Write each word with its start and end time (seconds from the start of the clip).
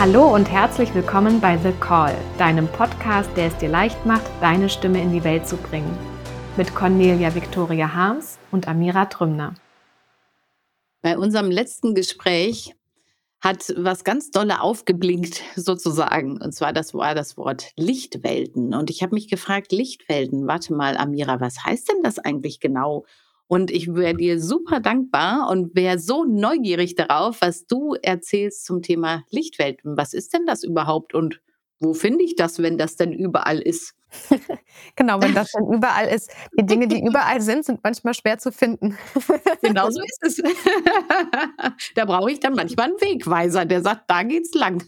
Hallo 0.00 0.34
und 0.34 0.50
herzlich 0.50 0.94
willkommen 0.94 1.42
bei 1.42 1.58
The 1.58 1.72
Call, 1.72 2.16
deinem 2.38 2.66
Podcast, 2.68 3.28
der 3.36 3.48
es 3.48 3.56
dir 3.58 3.68
leicht 3.68 4.06
macht, 4.06 4.24
deine 4.40 4.70
Stimme 4.70 4.98
in 4.98 5.12
die 5.12 5.24
Welt 5.24 5.46
zu 5.46 5.58
bringen. 5.58 5.94
Mit 6.56 6.74
Cornelia 6.74 7.34
Victoria 7.34 7.92
Harms 7.92 8.38
und 8.50 8.66
Amira 8.66 9.04
Trümner. 9.04 9.56
Bei 11.02 11.18
unserem 11.18 11.50
letzten 11.50 11.94
Gespräch 11.94 12.74
hat 13.42 13.74
was 13.76 14.02
ganz 14.02 14.30
Dolle 14.30 14.62
aufgeblinkt 14.62 15.42
sozusagen. 15.54 16.40
Und 16.40 16.54
zwar 16.54 16.72
das 16.72 16.94
war 16.94 17.14
das 17.14 17.36
Wort 17.36 17.70
Lichtwelten. 17.76 18.72
Und 18.72 18.88
ich 18.88 19.02
habe 19.02 19.14
mich 19.14 19.28
gefragt, 19.28 19.70
Lichtwelten, 19.70 20.46
warte 20.46 20.72
mal, 20.72 20.96
Amira, 20.96 21.42
was 21.42 21.62
heißt 21.62 21.90
denn 21.90 22.02
das 22.02 22.18
eigentlich 22.18 22.58
genau? 22.58 23.04
Und 23.50 23.72
ich 23.72 23.92
wäre 23.92 24.14
dir 24.14 24.40
super 24.40 24.78
dankbar 24.78 25.48
und 25.50 25.74
wäre 25.74 25.98
so 25.98 26.24
neugierig 26.24 26.94
darauf, 26.94 27.40
was 27.40 27.66
du 27.66 27.96
erzählst 28.00 28.64
zum 28.64 28.80
Thema 28.80 29.24
Lichtwelten. 29.28 29.96
Was 29.96 30.14
ist 30.14 30.32
denn 30.32 30.46
das 30.46 30.62
überhaupt 30.62 31.14
und 31.14 31.40
wo 31.80 31.92
finde 31.92 32.22
ich 32.22 32.36
das, 32.36 32.62
wenn 32.62 32.78
das 32.78 32.94
denn 32.94 33.12
überall 33.12 33.58
ist? 33.58 33.96
genau, 34.94 35.20
wenn 35.20 35.34
das 35.34 35.50
denn 35.50 35.66
überall 35.66 36.06
ist. 36.06 36.30
Die 36.56 36.64
Dinge, 36.64 36.86
die 36.86 37.00
überall 37.04 37.40
sind, 37.40 37.64
sind 37.64 37.80
manchmal 37.82 38.14
schwer 38.14 38.38
zu 38.38 38.52
finden. 38.52 38.96
genau 39.62 39.90
so 39.90 40.00
ist 40.00 40.22
es. 40.22 40.42
da 41.96 42.04
brauche 42.04 42.30
ich 42.30 42.38
dann 42.38 42.54
manchmal 42.54 42.90
einen 42.90 43.00
Wegweiser, 43.00 43.64
der 43.64 43.82
sagt, 43.82 44.08
da 44.08 44.22
geht's 44.22 44.54
lang. 44.54 44.84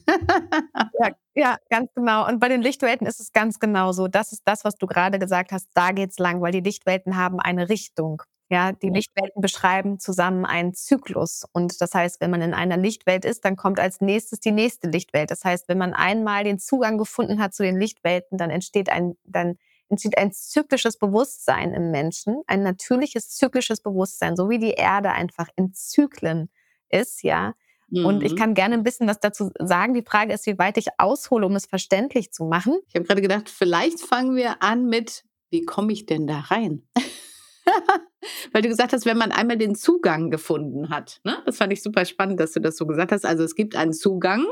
ja, 1.00 1.10
ja, 1.34 1.56
ganz 1.68 1.90
genau. 1.96 2.28
Und 2.28 2.38
bei 2.38 2.48
den 2.48 2.62
Lichtwelten 2.62 3.08
ist 3.08 3.18
es 3.18 3.32
ganz 3.32 3.58
genau 3.58 3.90
so. 3.90 4.06
Das 4.06 4.30
ist 4.30 4.42
das, 4.44 4.64
was 4.64 4.76
du 4.76 4.86
gerade 4.86 5.18
gesagt 5.18 5.50
hast. 5.50 5.66
Da 5.74 5.90
geht's 5.90 6.20
lang, 6.20 6.40
weil 6.42 6.52
die 6.52 6.60
Lichtwelten 6.60 7.16
haben 7.16 7.40
eine 7.40 7.68
Richtung. 7.68 8.22
Ja, 8.52 8.72
die 8.72 8.90
Lichtwelten 8.90 9.40
beschreiben 9.40 9.98
zusammen 9.98 10.44
einen 10.44 10.74
Zyklus. 10.74 11.46
Und 11.54 11.80
das 11.80 11.94
heißt, 11.94 12.20
wenn 12.20 12.30
man 12.30 12.42
in 12.42 12.52
einer 12.52 12.76
Lichtwelt 12.76 13.24
ist, 13.24 13.46
dann 13.46 13.56
kommt 13.56 13.80
als 13.80 14.02
nächstes 14.02 14.40
die 14.40 14.52
nächste 14.52 14.88
Lichtwelt. 14.88 15.30
Das 15.30 15.42
heißt, 15.42 15.70
wenn 15.70 15.78
man 15.78 15.94
einmal 15.94 16.44
den 16.44 16.58
Zugang 16.58 16.98
gefunden 16.98 17.40
hat 17.40 17.54
zu 17.54 17.62
den 17.62 17.80
Lichtwelten, 17.80 18.36
dann 18.36 18.50
entsteht 18.50 18.90
ein, 18.90 19.14
dann 19.24 19.56
entsteht 19.88 20.18
ein 20.18 20.32
zyklisches 20.32 20.98
Bewusstsein 20.98 21.72
im 21.72 21.90
Menschen, 21.90 22.42
ein 22.46 22.62
natürliches 22.62 23.30
zyklisches 23.30 23.80
Bewusstsein, 23.80 24.36
so 24.36 24.50
wie 24.50 24.58
die 24.58 24.72
Erde 24.72 25.12
einfach 25.12 25.48
in 25.56 25.72
Zyklen 25.72 26.50
ist, 26.90 27.22
ja. 27.22 27.54
Mhm. 27.88 28.04
Und 28.04 28.22
ich 28.22 28.32
mhm. 28.32 28.36
kann 28.36 28.52
gerne 28.52 28.74
ein 28.74 28.82
bisschen 28.82 29.08
was 29.08 29.18
dazu 29.18 29.50
sagen. 29.60 29.94
Die 29.94 30.04
Frage 30.04 30.34
ist, 30.34 30.44
wie 30.44 30.58
weit 30.58 30.76
ich 30.76 30.88
aushole, 30.98 31.46
um 31.46 31.56
es 31.56 31.64
verständlich 31.64 32.32
zu 32.32 32.44
machen. 32.44 32.78
Ich 32.88 32.96
habe 32.96 33.06
gerade 33.06 33.22
gedacht, 33.22 33.48
vielleicht 33.48 34.00
fangen 34.00 34.36
wir 34.36 34.62
an 34.62 34.90
mit, 34.90 35.24
wie 35.48 35.62
komme 35.62 35.90
ich 35.94 36.04
denn 36.04 36.26
da 36.26 36.40
rein? 36.40 36.86
Weil 38.52 38.62
du 38.62 38.68
gesagt 38.68 38.92
hast, 38.92 39.06
wenn 39.06 39.18
man 39.18 39.32
einmal 39.32 39.58
den 39.58 39.74
Zugang 39.74 40.30
gefunden 40.30 40.90
hat. 40.90 41.20
Ne? 41.24 41.36
Das 41.44 41.56
fand 41.56 41.72
ich 41.72 41.82
super 41.82 42.04
spannend, 42.04 42.40
dass 42.40 42.52
du 42.52 42.60
das 42.60 42.76
so 42.76 42.86
gesagt 42.86 43.12
hast. 43.12 43.24
Also 43.24 43.42
es 43.44 43.54
gibt 43.54 43.76
einen 43.76 43.92
Zugang. 43.92 44.44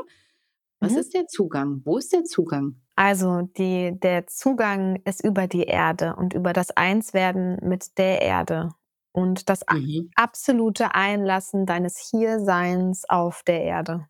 Was 0.79 0.93
mhm. 0.93 0.97
ist 0.97 1.13
der 1.13 1.27
Zugang? 1.27 1.81
Wo 1.85 1.97
ist 1.97 2.11
der 2.11 2.23
Zugang? 2.23 2.81
Also 2.95 3.41
die, 3.57 3.97
der 3.99 4.27
Zugang 4.27 5.01
ist 5.05 5.23
über 5.23 5.47
die 5.47 5.63
Erde 5.63 6.15
und 6.17 6.33
über 6.33 6.53
das 6.53 6.71
Einswerden 6.71 7.57
mit 7.61 7.97
der 7.97 8.21
Erde 8.21 8.69
und 9.11 9.49
das 9.49 9.61
mhm. 9.71 10.09
absolute 10.15 10.95
Einlassen 10.95 11.65
deines 11.65 11.97
Hierseins 11.97 13.07
auf 13.07 13.43
der 13.43 13.61
Erde. 13.61 14.07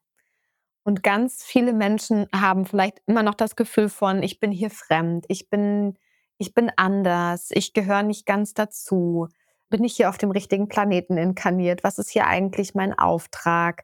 Und 0.83 1.03
ganz 1.03 1.43
viele 1.43 1.73
Menschen 1.73 2.27
haben 2.33 2.65
vielleicht 2.65 2.99
immer 3.05 3.21
noch 3.21 3.35
das 3.35 3.55
Gefühl 3.55 3.89
von, 3.89 4.23
ich 4.23 4.39
bin 4.39 4.51
hier 4.51 4.71
fremd, 4.71 5.25
ich 5.27 5.49
bin 5.49 5.97
ich 6.41 6.55
bin 6.55 6.71
anders, 6.75 7.49
ich 7.51 7.73
gehöre 7.73 8.01
nicht 8.01 8.25
ganz 8.25 8.55
dazu. 8.55 9.27
Bin 9.71 9.83
ich 9.85 9.95
hier 9.95 10.09
auf 10.09 10.17
dem 10.17 10.31
richtigen 10.31 10.67
Planeten 10.67 11.17
inkarniert? 11.17 11.83
Was 11.83 11.97
ist 11.97 12.09
hier 12.09 12.27
eigentlich 12.27 12.75
mein 12.75 12.97
Auftrag? 12.97 13.83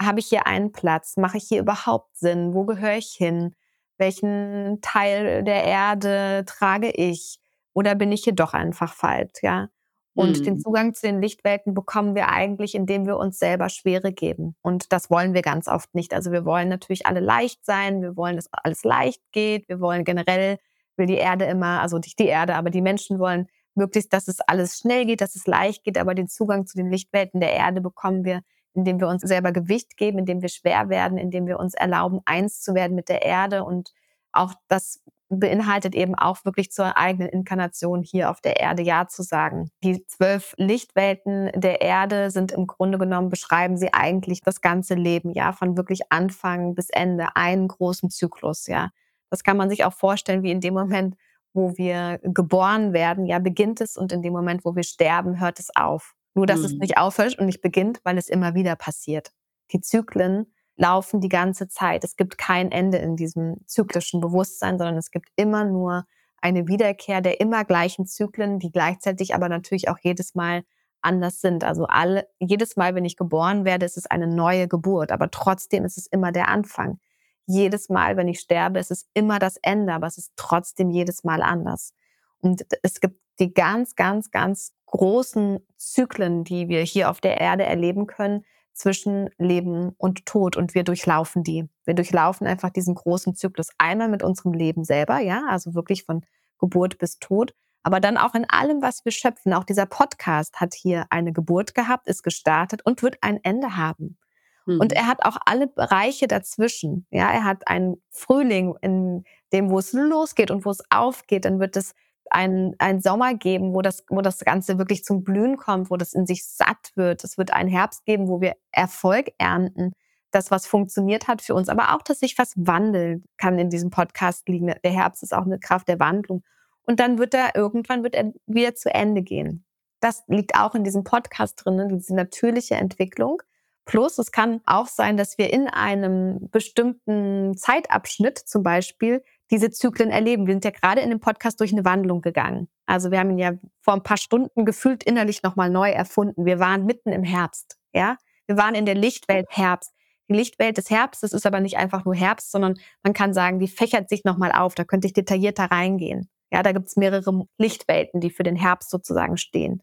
Habe 0.00 0.18
ich 0.18 0.26
hier 0.26 0.46
einen 0.46 0.72
Platz? 0.72 1.16
Mache 1.16 1.38
ich 1.38 1.44
hier 1.44 1.60
überhaupt 1.60 2.16
Sinn? 2.16 2.54
Wo 2.54 2.64
gehöre 2.64 2.96
ich 2.96 3.14
hin? 3.16 3.54
Welchen 3.98 4.80
Teil 4.82 5.44
der 5.44 5.64
Erde 5.64 6.44
trage 6.46 6.90
ich? 6.90 7.38
Oder 7.72 7.94
bin 7.94 8.10
ich 8.12 8.24
hier 8.24 8.34
doch 8.34 8.52
einfach 8.52 8.92
falsch, 8.92 9.42
ja? 9.42 9.68
Und 10.14 10.40
mhm. 10.40 10.44
den 10.44 10.58
Zugang 10.58 10.94
zu 10.94 11.06
den 11.06 11.22
Lichtwelten 11.22 11.74
bekommen 11.74 12.16
wir 12.16 12.28
eigentlich, 12.28 12.74
indem 12.74 13.06
wir 13.06 13.18
uns 13.18 13.38
selber 13.38 13.68
Schwere 13.68 14.12
geben. 14.12 14.56
Und 14.62 14.92
das 14.92 15.10
wollen 15.10 15.32
wir 15.32 15.42
ganz 15.42 15.68
oft 15.68 15.94
nicht. 15.94 16.12
Also 16.12 16.32
wir 16.32 16.44
wollen 16.44 16.68
natürlich 16.68 17.06
alle 17.06 17.20
leicht 17.20 17.64
sein. 17.64 18.02
Wir 18.02 18.16
wollen, 18.16 18.34
dass 18.34 18.52
alles 18.52 18.82
leicht 18.82 19.22
geht. 19.30 19.68
Wir 19.68 19.78
wollen 19.78 20.02
generell 20.02 20.58
will 20.96 21.06
die 21.06 21.18
Erde 21.18 21.44
immer, 21.44 21.80
also 21.80 21.98
nicht 21.98 22.18
die 22.18 22.26
Erde, 22.26 22.56
aber 22.56 22.70
die 22.70 22.82
Menschen 22.82 23.20
wollen 23.20 23.46
möglichst, 23.78 24.12
dass 24.12 24.28
es 24.28 24.40
alles 24.40 24.78
schnell 24.78 25.06
geht, 25.06 25.22
dass 25.22 25.34
es 25.34 25.46
leicht 25.46 25.84
geht, 25.84 25.96
aber 25.96 26.14
den 26.14 26.28
Zugang 26.28 26.66
zu 26.66 26.76
den 26.76 26.90
Lichtwelten 26.90 27.40
der 27.40 27.54
Erde 27.54 27.80
bekommen 27.80 28.24
wir, 28.24 28.42
indem 28.74 29.00
wir 29.00 29.08
uns 29.08 29.22
selber 29.22 29.52
Gewicht 29.52 29.96
geben, 29.96 30.18
indem 30.18 30.42
wir 30.42 30.50
schwer 30.50 30.90
werden, 30.90 31.16
indem 31.16 31.46
wir 31.46 31.58
uns 31.58 31.74
erlauben, 31.74 32.20
eins 32.26 32.60
zu 32.60 32.74
werden 32.74 32.94
mit 32.94 33.08
der 33.08 33.22
Erde 33.22 33.64
und 33.64 33.92
auch 34.32 34.52
das 34.68 35.02
beinhaltet 35.30 35.94
eben 35.94 36.14
auch 36.14 36.44
wirklich 36.44 36.70
zur 36.70 36.96
eigenen 36.96 37.28
Inkarnation 37.28 38.02
hier 38.02 38.30
auf 38.30 38.40
der 38.40 38.60
Erde 38.60 38.82
Ja 38.82 39.08
zu 39.08 39.22
sagen. 39.22 39.70
Die 39.84 40.04
zwölf 40.06 40.54
Lichtwelten 40.56 41.50
der 41.54 41.82
Erde 41.82 42.30
sind 42.30 42.52
im 42.52 42.66
Grunde 42.66 42.98
genommen, 42.98 43.28
beschreiben 43.28 43.76
sie 43.76 43.92
eigentlich 43.92 44.40
das 44.40 44.60
ganze 44.60 44.94
Leben, 44.94 45.30
ja, 45.30 45.52
von 45.52 45.76
wirklich 45.76 46.10
Anfang 46.10 46.74
bis 46.74 46.88
Ende, 46.88 47.36
einen 47.36 47.68
großen 47.68 48.10
Zyklus, 48.10 48.66
ja. 48.66 48.90
Das 49.30 49.44
kann 49.44 49.58
man 49.58 49.68
sich 49.68 49.84
auch 49.84 49.92
vorstellen, 49.92 50.42
wie 50.42 50.50
in 50.50 50.62
dem 50.62 50.72
Moment, 50.74 51.14
wo 51.58 51.76
wir 51.76 52.20
geboren 52.22 52.92
werden, 52.92 53.26
ja, 53.26 53.40
beginnt 53.40 53.80
es 53.80 53.96
und 53.96 54.12
in 54.12 54.22
dem 54.22 54.32
Moment, 54.32 54.64
wo 54.64 54.76
wir 54.76 54.84
sterben, 54.84 55.40
hört 55.40 55.58
es 55.58 55.74
auf. 55.74 56.14
Nur, 56.34 56.46
dass 56.46 56.60
mhm. 56.60 56.64
es 56.66 56.72
nicht 56.74 56.98
aufhört 56.98 57.36
und 57.36 57.46
nicht 57.46 57.62
beginnt, 57.62 58.00
weil 58.04 58.16
es 58.16 58.28
immer 58.28 58.54
wieder 58.54 58.76
passiert. 58.76 59.32
Die 59.72 59.80
Zyklen 59.80 60.54
laufen 60.76 61.20
die 61.20 61.28
ganze 61.28 61.66
Zeit. 61.66 62.04
Es 62.04 62.14
gibt 62.14 62.38
kein 62.38 62.70
Ende 62.70 62.98
in 62.98 63.16
diesem 63.16 63.56
zyklischen 63.66 64.20
Bewusstsein, 64.20 64.78
sondern 64.78 64.96
es 64.96 65.10
gibt 65.10 65.30
immer 65.34 65.64
nur 65.64 66.04
eine 66.40 66.68
Wiederkehr 66.68 67.20
der 67.20 67.40
immer 67.40 67.64
gleichen 67.64 68.06
Zyklen, 68.06 68.60
die 68.60 68.70
gleichzeitig 68.70 69.34
aber 69.34 69.48
natürlich 69.48 69.88
auch 69.88 69.98
jedes 70.00 70.36
Mal 70.36 70.62
anders 71.00 71.40
sind. 71.40 71.64
Also 71.64 71.86
alle, 71.86 72.28
jedes 72.38 72.76
Mal, 72.76 72.94
wenn 72.94 73.04
ich 73.04 73.16
geboren 73.16 73.64
werde, 73.64 73.84
ist 73.84 73.96
es 73.96 74.06
eine 74.06 74.28
neue 74.28 74.68
Geburt, 74.68 75.10
aber 75.10 75.32
trotzdem 75.32 75.84
ist 75.84 75.98
es 75.98 76.06
immer 76.06 76.30
der 76.30 76.46
Anfang 76.46 77.00
jedes 77.48 77.88
Mal, 77.88 78.16
wenn 78.16 78.28
ich 78.28 78.40
sterbe, 78.40 78.78
ist 78.78 78.90
es 78.90 79.08
immer 79.14 79.38
das 79.38 79.56
Ende, 79.62 79.94
aber 79.94 80.06
es 80.06 80.18
ist 80.18 80.32
trotzdem 80.36 80.90
jedes 80.90 81.24
Mal 81.24 81.42
anders. 81.42 81.94
Und 82.40 82.64
es 82.82 83.00
gibt 83.00 83.20
die 83.40 83.52
ganz, 83.52 83.96
ganz, 83.96 84.30
ganz 84.30 84.74
großen 84.86 85.58
Zyklen, 85.76 86.44
die 86.44 86.68
wir 86.68 86.82
hier 86.82 87.10
auf 87.10 87.20
der 87.20 87.40
Erde 87.40 87.64
erleben 87.64 88.06
können 88.06 88.44
zwischen 88.74 89.30
Leben 89.38 89.94
und 89.96 90.26
Tod 90.26 90.56
und 90.56 90.74
wir 90.74 90.84
durchlaufen 90.84 91.42
die. 91.42 91.68
Wir 91.84 91.94
durchlaufen 91.94 92.46
einfach 92.46 92.70
diesen 92.70 92.94
großen 92.94 93.34
Zyklus 93.34 93.70
einmal 93.78 94.08
mit 94.08 94.22
unserem 94.22 94.52
Leben 94.52 94.84
selber, 94.84 95.18
ja, 95.18 95.44
also 95.48 95.74
wirklich 95.74 96.04
von 96.04 96.24
Geburt 96.58 96.98
bis 96.98 97.18
Tod, 97.18 97.54
aber 97.82 97.98
dann 97.98 98.18
auch 98.18 98.34
in 98.34 98.48
allem, 98.48 98.82
was 98.82 99.04
wir 99.04 99.12
schöpfen. 99.12 99.54
Auch 99.54 99.64
dieser 99.64 99.86
Podcast 99.86 100.60
hat 100.60 100.74
hier 100.74 101.06
eine 101.10 101.32
Geburt 101.32 101.74
gehabt, 101.74 102.06
ist 102.06 102.22
gestartet 102.22 102.82
und 102.84 103.02
wird 103.02 103.16
ein 103.22 103.42
Ende 103.42 103.76
haben. 103.76 104.18
Und 104.68 104.92
mhm. 104.92 104.96
er 104.96 105.06
hat 105.06 105.24
auch 105.24 105.38
alle 105.46 105.66
Bereiche 105.66 106.28
dazwischen. 106.28 107.06
Ja, 107.10 107.30
er 107.30 107.44
hat 107.44 107.66
einen 107.68 108.02
Frühling, 108.10 108.74
in 108.82 109.24
dem, 109.52 109.70
wo 109.70 109.78
es 109.78 109.92
losgeht 109.92 110.50
und 110.50 110.64
wo 110.64 110.70
es 110.70 110.82
aufgeht. 110.90 111.44
Dann 111.44 111.58
wird 111.60 111.76
es 111.76 111.94
einen, 112.30 112.74
einen 112.78 113.00
Sommer 113.00 113.34
geben, 113.34 113.72
wo 113.72 113.82
das, 113.82 114.04
wo 114.08 114.20
das 114.20 114.40
Ganze 114.40 114.78
wirklich 114.78 115.04
zum 115.04 115.24
Blühen 115.24 115.56
kommt, 115.56 115.90
wo 115.90 115.96
das 115.96 116.12
in 116.12 116.26
sich 116.26 116.46
satt 116.46 116.92
wird. 116.94 117.24
Es 117.24 117.38
wird 117.38 117.52
einen 117.52 117.68
Herbst 117.68 118.04
geben, 118.04 118.28
wo 118.28 118.40
wir 118.40 118.54
Erfolg 118.72 119.30
ernten. 119.38 119.92
Das, 120.30 120.50
was 120.50 120.66
funktioniert 120.66 121.26
hat 121.26 121.40
für 121.40 121.54
uns, 121.54 121.70
aber 121.70 121.94
auch, 121.94 122.02
dass 122.02 122.20
sich 122.20 122.36
was 122.36 122.52
wandeln 122.56 123.24
kann 123.38 123.58
in 123.58 123.70
diesem 123.70 123.88
Podcast 123.88 124.46
liegen. 124.46 124.66
Der 124.66 124.92
Herbst 124.92 125.22
ist 125.22 125.32
auch 125.32 125.46
eine 125.46 125.58
Kraft 125.58 125.88
der 125.88 126.00
Wandlung. 126.00 126.42
Und 126.82 127.00
dann 127.00 127.18
wird 127.18 127.32
er 127.32 127.54
irgendwann 127.54 128.02
wird 128.02 128.14
er 128.14 128.32
wieder 128.46 128.74
zu 128.74 128.92
Ende 128.92 129.22
gehen. 129.22 129.64
Das 130.00 130.24
liegt 130.26 130.54
auch 130.54 130.74
in 130.74 130.84
diesem 130.84 131.02
Podcast 131.02 131.64
drin, 131.64 131.88
diese 131.88 132.14
natürliche 132.14 132.74
Entwicklung. 132.74 133.42
Plus, 133.88 134.18
es 134.18 134.32
kann 134.32 134.60
auch 134.66 134.86
sein, 134.86 135.16
dass 135.16 135.38
wir 135.38 135.50
in 135.50 135.66
einem 135.66 136.50
bestimmten 136.50 137.56
Zeitabschnitt 137.56 138.36
zum 138.36 138.62
Beispiel 138.62 139.24
diese 139.50 139.70
Zyklen 139.70 140.10
erleben. 140.10 140.46
Wir 140.46 140.52
sind 140.52 140.66
ja 140.66 140.72
gerade 140.72 141.00
in 141.00 141.08
dem 141.08 141.20
Podcast 141.20 141.58
durch 141.58 141.72
eine 141.72 141.86
Wandlung 141.86 142.20
gegangen. 142.20 142.68
Also 142.84 143.10
wir 143.10 143.18
haben 143.18 143.30
ihn 143.30 143.38
ja 143.38 143.52
vor 143.80 143.94
ein 143.94 144.02
paar 144.02 144.18
Stunden 144.18 144.66
gefühlt 144.66 145.04
innerlich 145.04 145.42
nochmal 145.42 145.70
neu 145.70 145.88
erfunden. 145.88 146.44
Wir 146.44 146.58
waren 146.58 146.84
mitten 146.84 147.12
im 147.12 147.22
Herbst, 147.22 147.78
ja. 147.94 148.18
Wir 148.46 148.58
waren 148.58 148.74
in 148.74 148.84
der 148.84 148.94
Lichtwelt 148.94 149.46
Herbst. 149.48 149.94
Die 150.28 150.34
Lichtwelt 150.34 150.76
des 150.76 150.90
Herbstes 150.90 151.32
ist 151.32 151.46
aber 151.46 151.60
nicht 151.60 151.78
einfach 151.78 152.04
nur 152.04 152.14
Herbst, 152.14 152.50
sondern 152.50 152.74
man 153.02 153.14
kann 153.14 153.32
sagen, 153.32 153.58
die 153.58 153.68
fächert 153.68 154.10
sich 154.10 154.22
nochmal 154.22 154.52
auf. 154.52 154.74
Da 154.74 154.84
könnte 154.84 155.06
ich 155.06 155.14
detaillierter 155.14 155.64
reingehen. 155.64 156.28
Ja, 156.52 156.62
da 156.62 156.72
gibt 156.72 156.88
es 156.88 156.96
mehrere 156.96 157.46
Lichtwelten, 157.56 158.20
die 158.20 158.30
für 158.30 158.42
den 158.42 158.56
Herbst 158.56 158.90
sozusagen 158.90 159.38
stehen 159.38 159.82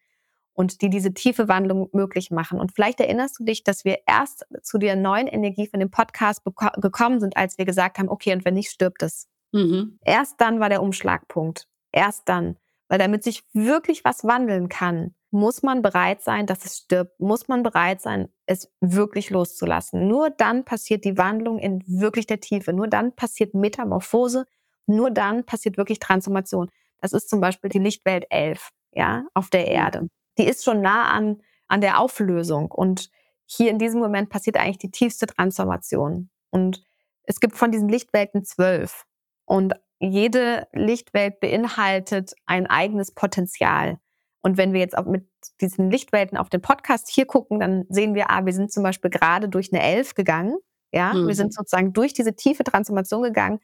und 0.55 0.81
die 0.81 0.89
diese 0.89 1.13
tiefe 1.13 1.47
Wandlung 1.47 1.89
möglich 1.91 2.31
machen. 2.31 2.59
Und 2.59 2.71
vielleicht 2.73 2.99
erinnerst 2.99 3.39
du 3.39 3.43
dich, 3.43 3.63
dass 3.63 3.85
wir 3.85 3.99
erst 4.07 4.45
zu 4.63 4.77
der 4.77 4.95
neuen 4.95 5.27
Energie 5.27 5.67
von 5.67 5.79
dem 5.79 5.91
Podcast 5.91 6.41
gekommen 6.77 7.19
sind, 7.19 7.37
als 7.37 7.57
wir 7.57 7.65
gesagt 7.65 7.99
haben, 7.99 8.09
okay, 8.09 8.33
und 8.33 8.45
wenn 8.45 8.55
nicht, 8.55 8.71
stirbt 8.71 9.03
es. 9.03 9.27
Mhm. 9.51 9.99
Erst 10.03 10.39
dann 10.39 10.59
war 10.59 10.69
der 10.69 10.81
Umschlagpunkt. 10.81 11.67
Erst 11.91 12.27
dann. 12.29 12.57
Weil 12.87 12.99
damit 12.99 13.23
sich 13.23 13.43
wirklich 13.53 14.05
was 14.05 14.23
wandeln 14.23 14.69
kann, 14.69 15.13
muss 15.31 15.61
man 15.61 15.81
bereit 15.81 16.21
sein, 16.21 16.45
dass 16.45 16.63
es 16.63 16.77
stirbt, 16.77 17.19
muss 17.19 17.47
man 17.49 17.61
bereit 17.61 17.99
sein, 18.01 18.29
es 18.45 18.71
wirklich 18.79 19.29
loszulassen. 19.29 20.07
Nur 20.07 20.29
dann 20.29 20.63
passiert 20.63 21.03
die 21.03 21.17
Wandlung 21.17 21.59
in 21.59 21.83
wirklich 21.85 22.27
der 22.27 22.39
Tiefe. 22.39 22.71
Nur 22.71 22.87
dann 22.87 23.13
passiert 23.13 23.53
Metamorphose. 23.53 24.45
Nur 24.87 25.11
dann 25.11 25.45
passiert 25.45 25.77
wirklich 25.77 25.99
Transformation. 25.99 26.69
Das 27.01 27.11
ist 27.11 27.29
zum 27.29 27.41
Beispiel 27.41 27.69
die 27.69 27.79
Lichtwelt 27.79 28.25
11, 28.29 28.69
ja, 28.93 29.25
auf 29.33 29.49
der 29.49 29.67
Erde. 29.67 30.07
Die 30.37 30.45
ist 30.45 30.63
schon 30.63 30.81
nah 30.81 31.09
an, 31.09 31.41
an 31.67 31.81
der 31.81 31.99
Auflösung. 31.99 32.71
Und 32.71 33.09
hier 33.45 33.69
in 33.69 33.79
diesem 33.79 34.01
Moment 34.01 34.29
passiert 34.29 34.57
eigentlich 34.57 34.77
die 34.77 34.91
tiefste 34.91 35.27
Transformation. 35.27 36.29
Und 36.49 36.83
es 37.23 37.39
gibt 37.39 37.55
von 37.55 37.71
diesen 37.71 37.89
Lichtwelten 37.89 38.43
zwölf. 38.43 39.05
Und 39.45 39.73
jede 39.99 40.67
Lichtwelt 40.73 41.39
beinhaltet 41.39 42.33
ein 42.45 42.67
eigenes 42.67 43.13
Potenzial. 43.13 43.97
Und 44.41 44.57
wenn 44.57 44.73
wir 44.73 44.79
jetzt 44.79 44.97
auch 44.97 45.05
mit 45.05 45.27
diesen 45.61 45.89
Lichtwelten 45.89 46.37
auf 46.37 46.49
den 46.49 46.61
Podcast 46.61 47.09
hier 47.09 47.25
gucken, 47.25 47.59
dann 47.59 47.85
sehen 47.89 48.13
wir, 48.13 48.29
ah, 48.29 48.45
wir 48.45 48.53
sind 48.53 48.71
zum 48.71 48.83
Beispiel 48.83 49.09
gerade 49.09 49.49
durch 49.49 49.73
eine 49.73 49.81
Elf 49.81 50.13
gegangen. 50.13 50.57
Ja, 50.91 51.13
mhm. 51.13 51.27
wir 51.27 51.35
sind 51.35 51.53
sozusagen 51.53 51.93
durch 51.93 52.13
diese 52.13 52.35
tiefe 52.35 52.63
Transformation 52.63 53.23
gegangen. 53.23 53.59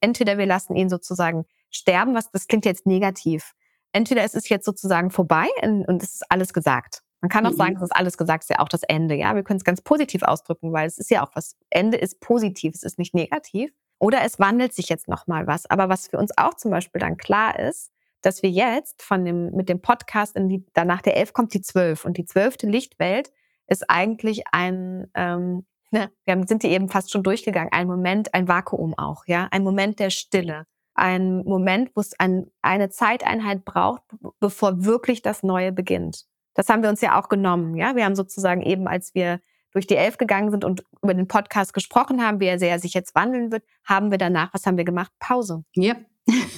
Entweder 0.00 0.38
wir 0.38 0.46
lassen 0.46 0.74
ihn 0.74 0.88
sozusagen 0.88 1.44
sterben, 1.70 2.14
was, 2.14 2.30
das 2.30 2.46
klingt 2.46 2.64
jetzt 2.64 2.86
negativ. 2.86 3.52
Entweder 3.92 4.22
es 4.24 4.34
ist 4.34 4.48
jetzt 4.48 4.64
sozusagen 4.64 5.10
vorbei 5.10 5.46
und 5.62 6.02
es 6.02 6.14
ist 6.14 6.30
alles 6.30 6.52
gesagt. 6.52 7.02
Man 7.20 7.28
kann 7.28 7.46
auch 7.46 7.52
mhm. 7.52 7.56
sagen, 7.56 7.76
es 7.76 7.82
ist 7.82 7.96
alles 7.96 8.18
gesagt, 8.18 8.42
es 8.42 8.50
ist 8.50 8.56
ja 8.56 8.62
auch 8.62 8.68
das 8.68 8.82
Ende. 8.82 9.14
Ja, 9.14 9.34
wir 9.36 9.44
können 9.44 9.58
es 9.58 9.64
ganz 9.64 9.80
positiv 9.80 10.22
ausdrücken, 10.22 10.72
weil 10.72 10.88
es 10.88 10.98
ist 10.98 11.10
ja 11.10 11.24
auch 11.24 11.30
was. 11.34 11.56
Ende 11.70 11.96
ist 11.96 12.20
positiv, 12.20 12.74
es 12.74 12.82
ist 12.82 12.98
nicht 12.98 13.14
negativ. 13.14 13.72
Oder 14.00 14.22
es 14.24 14.40
wandelt 14.40 14.74
sich 14.74 14.88
jetzt 14.88 15.06
nochmal 15.06 15.46
was. 15.46 15.66
Aber 15.70 15.88
was 15.88 16.08
für 16.08 16.18
uns 16.18 16.36
auch 16.36 16.54
zum 16.54 16.72
Beispiel 16.72 17.00
dann 17.00 17.16
klar 17.16 17.56
ist, 17.60 17.92
dass 18.22 18.42
wir 18.42 18.50
jetzt 18.50 19.02
von 19.02 19.24
dem, 19.24 19.52
mit 19.52 19.68
dem 19.68 19.80
Podcast 19.80 20.34
in 20.34 20.48
die, 20.48 20.66
danach 20.72 21.02
der 21.02 21.16
elf 21.16 21.32
kommt 21.32 21.54
die 21.54 21.60
zwölf. 21.60 22.04
Und 22.04 22.16
die 22.16 22.24
zwölfte 22.24 22.66
Lichtwelt 22.66 23.30
ist 23.68 23.88
eigentlich 23.88 24.42
ein, 24.50 25.08
ähm, 25.14 25.64
ne, 25.92 26.10
wir 26.24 26.44
sind 26.48 26.64
die 26.64 26.70
eben 26.70 26.88
fast 26.88 27.12
schon 27.12 27.22
durchgegangen, 27.22 27.70
ein 27.72 27.86
Moment, 27.86 28.34
ein 28.34 28.48
Vakuum 28.48 28.94
auch, 28.98 29.26
ja, 29.26 29.46
ein 29.52 29.62
Moment 29.62 30.00
der 30.00 30.10
Stille. 30.10 30.66
Ein 30.94 31.44
Moment, 31.44 31.90
wo 31.94 32.00
es 32.00 32.18
ein, 32.18 32.50
eine 32.60 32.90
Zeiteinheit 32.90 33.64
braucht, 33.64 34.02
bevor 34.40 34.84
wirklich 34.84 35.22
das 35.22 35.42
Neue 35.42 35.72
beginnt. 35.72 36.26
Das 36.54 36.68
haben 36.68 36.82
wir 36.82 36.90
uns 36.90 37.00
ja 37.00 37.18
auch 37.18 37.28
genommen, 37.28 37.76
ja. 37.76 37.96
Wir 37.96 38.04
haben 38.04 38.14
sozusagen 38.14 38.60
eben, 38.60 38.86
als 38.86 39.14
wir 39.14 39.40
durch 39.72 39.86
die 39.86 39.96
Elf 39.96 40.18
gegangen 40.18 40.50
sind 40.50 40.64
und 40.64 40.84
über 41.02 41.14
den 41.14 41.28
Podcast 41.28 41.72
gesprochen 41.72 42.22
haben, 42.24 42.40
wie 42.40 42.46
er 42.46 42.58
sehr 42.58 42.78
sich 42.78 42.92
jetzt 42.92 43.14
wandeln 43.14 43.50
wird, 43.50 43.64
haben 43.84 44.10
wir 44.10 44.18
danach, 44.18 44.52
was 44.52 44.66
haben 44.66 44.76
wir 44.76 44.84
gemacht? 44.84 45.12
Pause. 45.18 45.64
Ja. 45.74 45.96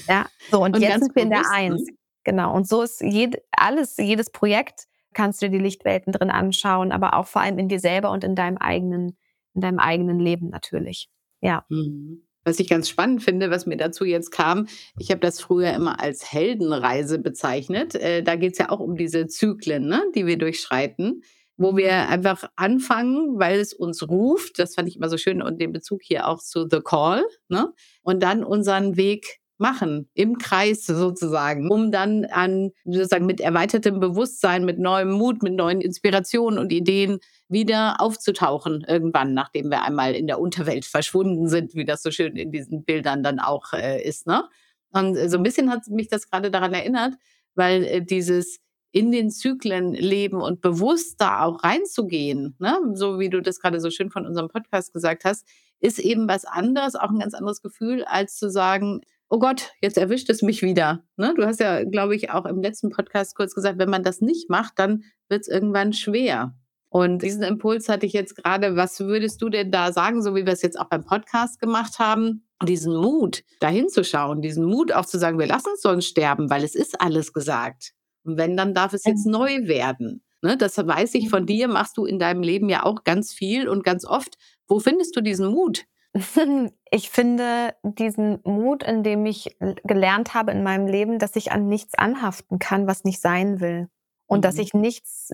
Ja, 0.09 0.27
so 0.51 0.63
und, 0.63 0.77
und 0.77 0.83
jetzt 0.83 1.01
sind 1.01 1.15
wir 1.15 1.23
in 1.23 1.31
der 1.31 1.51
Eins. 1.51 1.87
Ne? 1.87 1.97
Genau. 2.25 2.55
Und 2.55 2.69
so 2.69 2.83
ist 2.83 3.01
jed, 3.01 3.43
alles, 3.53 3.97
jedes 3.97 4.31
Projekt 4.31 4.87
kannst 5.15 5.41
du 5.41 5.47
dir 5.47 5.59
die 5.59 5.63
Lichtwelten 5.63 6.13
drin 6.13 6.31
anschauen, 6.31 6.93
aber 6.93 7.15
auch 7.15 7.27
vor 7.27 7.43
allem 7.43 7.59
in 7.59 7.69
dir 7.69 7.81
selber 7.81 8.11
und 8.11 8.25
in 8.25 8.35
deinem 8.35 8.59
eigenen, 8.59 9.17
in 9.55 9.61
deinem 9.61 9.79
eigenen 9.79 10.19
Leben 10.19 10.51
natürlich. 10.51 11.09
Ja. 11.41 11.65
Mhm. 11.69 12.24
Was 12.45 12.61
ich 12.61 12.69
ganz 12.69 12.89
spannend 12.89 13.23
finde, 13.23 13.51
was 13.51 13.67
mir 13.67 13.77
dazu 13.77 14.05
jetzt 14.05 14.31
kam, 14.31 14.67
ich 14.99 15.11
habe 15.11 15.21
das 15.21 15.41
früher 15.41 15.73
immer 15.73 16.01
als 16.01 16.33
Heldenreise 16.33 17.19
bezeichnet. 17.19 17.95
Äh, 17.95 18.23
da 18.23 18.37
geht 18.37 18.53
es 18.53 18.59
ja 18.59 18.71
auch 18.71 18.81
um 18.81 18.97
diese 18.97 19.27
Zyklen, 19.27 19.87
ne, 19.87 20.03
die 20.15 20.27
wir 20.27 20.39
durchschreiten 20.39 21.23
wo 21.57 21.77
wir 21.77 22.09
einfach 22.09 22.51
anfangen, 22.57 23.39
weil 23.39 23.61
es 23.61 23.73
uns 23.73 24.09
ruft. 24.09 24.59
Das 24.59 24.75
fand 24.75 24.89
ich 24.89 24.97
immer 24.97 25.09
so 25.09 25.17
schön 25.17 25.43
und 25.43 25.61
den 25.61 25.73
Bezug 25.73 26.03
hier 26.03 26.27
auch 26.27 26.43
zu 26.43 26.67
The 26.69 26.81
Call. 26.81 27.25
Ne? 27.49 27.73
Und 28.03 28.23
dann 28.23 28.43
unseren 28.43 28.97
Weg 28.97 29.41
machen, 29.65 30.11
im 30.13 30.37
Kreis 30.37 30.85
sozusagen, 30.85 31.71
um 31.71 31.91
dann 31.91 32.27
an 32.27 32.71
sozusagen 32.85 33.25
mit 33.25 33.41
erweitertem 33.41 33.99
Bewusstsein, 33.99 34.67
mit 34.67 34.79
neuem 34.79 35.11
Mut, 35.11 35.43
mit 35.43 35.55
neuen 35.55 35.81
Inspirationen 35.81 36.59
und 36.59 36.71
Ideen 36.71 37.19
wieder 37.49 37.99
aufzutauchen 37.99 38.85
irgendwann, 38.87 39.33
nachdem 39.33 39.71
wir 39.71 39.83
einmal 39.83 40.15
in 40.15 40.27
der 40.27 40.39
Unterwelt 40.39 40.85
verschwunden 40.85 41.49
sind, 41.49 41.75
wie 41.75 41.87
das 41.87 42.03
so 42.03 42.11
schön 42.11 42.37
in 42.37 42.53
diesen 42.53 42.85
Bildern 42.85 43.23
dann 43.23 43.39
auch 43.41 43.73
äh, 43.73 44.07
ist. 44.07 44.27
Ne? 44.27 44.45
Und 44.93 45.17
so 45.31 45.39
ein 45.39 45.43
bisschen 45.43 45.71
hat 45.71 45.89
mich 45.89 46.09
das 46.09 46.29
gerade 46.29 46.51
daran 46.51 46.75
erinnert, 46.75 47.15
weil 47.55 47.85
äh, 47.85 48.05
dieses 48.05 48.59
in 48.93 49.13
den 49.13 49.31
Zyklen 49.31 49.95
leben 49.95 50.43
und 50.43 50.61
bewusst 50.61 51.23
da 51.23 51.43
auch 51.43 51.65
reinzugehen, 51.65 52.55
ne? 52.59 52.79
so 52.93 53.19
wie 53.19 53.31
du 53.31 53.41
das 53.41 53.61
gerade 53.61 53.81
so 53.81 53.89
schön 53.89 54.11
von 54.11 54.27
unserem 54.27 54.49
Podcast 54.49 54.93
gesagt 54.93 55.25
hast, 55.25 55.49
ist 55.81 55.99
eben 55.99 56.29
was 56.29 56.45
anderes, 56.45 56.97
auch 56.97 57.09
ein 57.09 57.19
ganz 57.19 57.33
anderes 57.33 57.63
Gefühl, 57.63 58.05
als 58.05 58.37
zu 58.37 58.51
sagen, 58.51 59.01
oh 59.35 59.41
Gott, 59.41 59.73
jetzt 59.83 59.99
erwischt 59.99 60.31
es 60.31 60.43
mich 60.43 60.63
wieder. 60.63 61.03
Ne? 61.17 61.35
Du 61.37 61.45
hast 61.45 61.59
ja, 61.59 61.83
glaube 61.83 62.15
ich, 62.15 62.31
auch 62.31 62.47
im 62.47 62.63
letzten 62.63 62.91
Podcast 62.91 63.35
kurz 63.35 63.53
gesagt, 63.53 63.81
wenn 63.81 63.91
man 63.91 64.05
das 64.05 64.21
nicht 64.21 64.49
macht, 64.49 64.75
dann 64.77 65.03
wird 65.29 65.41
es 65.41 65.49
irgendwann 65.49 65.93
schwer. 65.93 66.55
Und 66.89 67.21
diesen 67.25 67.43
Impuls 67.43 67.89
hatte 67.89 68.07
ich 68.07 68.13
jetzt 68.13 68.37
gerade. 68.37 68.77
Was 68.77 69.01
würdest 69.01 69.43
du 69.43 69.49
denn 69.49 69.73
da 69.73 69.91
sagen, 69.91 70.23
so 70.23 70.37
wie 70.37 70.47
wir 70.47 70.53
es 70.53 70.63
jetzt 70.63 70.79
auch 70.79 70.89
beim 70.89 71.05
Podcast 71.05 71.59
gemacht 71.59 71.99
haben? 71.99 72.47
Diesen 72.63 72.95
Mut, 72.95 73.43
dahin 73.59 73.89
zu 73.89 74.05
schauen, 74.05 74.41
diesen 74.41 74.67
Mut 74.67 74.93
auch 74.93 75.05
zu 75.05 75.19
sagen, 75.19 75.41
wir 75.41 75.49
lassen 75.49 75.71
es 75.75 75.83
sonst 75.83 76.07
sterben, 76.07 76.49
weil 76.49 76.63
es 76.63 76.77
ist 76.77 77.01
alles 77.01 77.33
gesagt. 77.33 77.91
Und 78.23 78.37
wenn, 78.37 78.57
dann 78.57 78.73
darf 78.73 78.93
es 78.93 79.05
jetzt 79.05 79.27
neu 79.27 79.67
werden. 79.67 80.23
Ne, 80.43 80.57
das 80.57 80.77
weiß 80.77 81.13
ich 81.15 81.29
von 81.29 81.45
dir, 81.45 81.67
machst 81.67 81.97
du 81.97 82.05
in 82.05 82.21
deinem 82.21 82.43
Leben 82.43 82.69
ja 82.69 82.85
auch 82.85 83.03
ganz 83.03 83.33
viel 83.33 83.69
und 83.69 83.83
ganz 83.83 84.07
oft. 84.07 84.37
Wo 84.69 84.79
findest 84.79 85.17
du 85.17 85.23
diesen 85.23 85.49
Mut? 85.49 85.87
Ich 86.91 87.11
finde 87.11 87.75
diesen 87.83 88.39
Mut, 88.45 88.85
in 88.85 89.03
dem 89.03 89.27
ich 89.27 89.57
gelernt 89.83 90.33
habe 90.33 90.53
in 90.53 90.63
meinem 90.63 90.87
Leben, 90.87 91.19
dass 91.19 91.35
ich 91.35 91.51
an 91.51 91.67
nichts 91.67 91.95
anhaften 91.99 92.61
kann, 92.61 92.87
was 92.87 93.03
nicht 93.03 93.21
sein 93.21 93.59
will. 93.61 93.89
Und 94.27 94.39
mhm. 94.39 94.43
dass 94.43 94.59
ich 94.59 94.75
nichts 94.75 95.31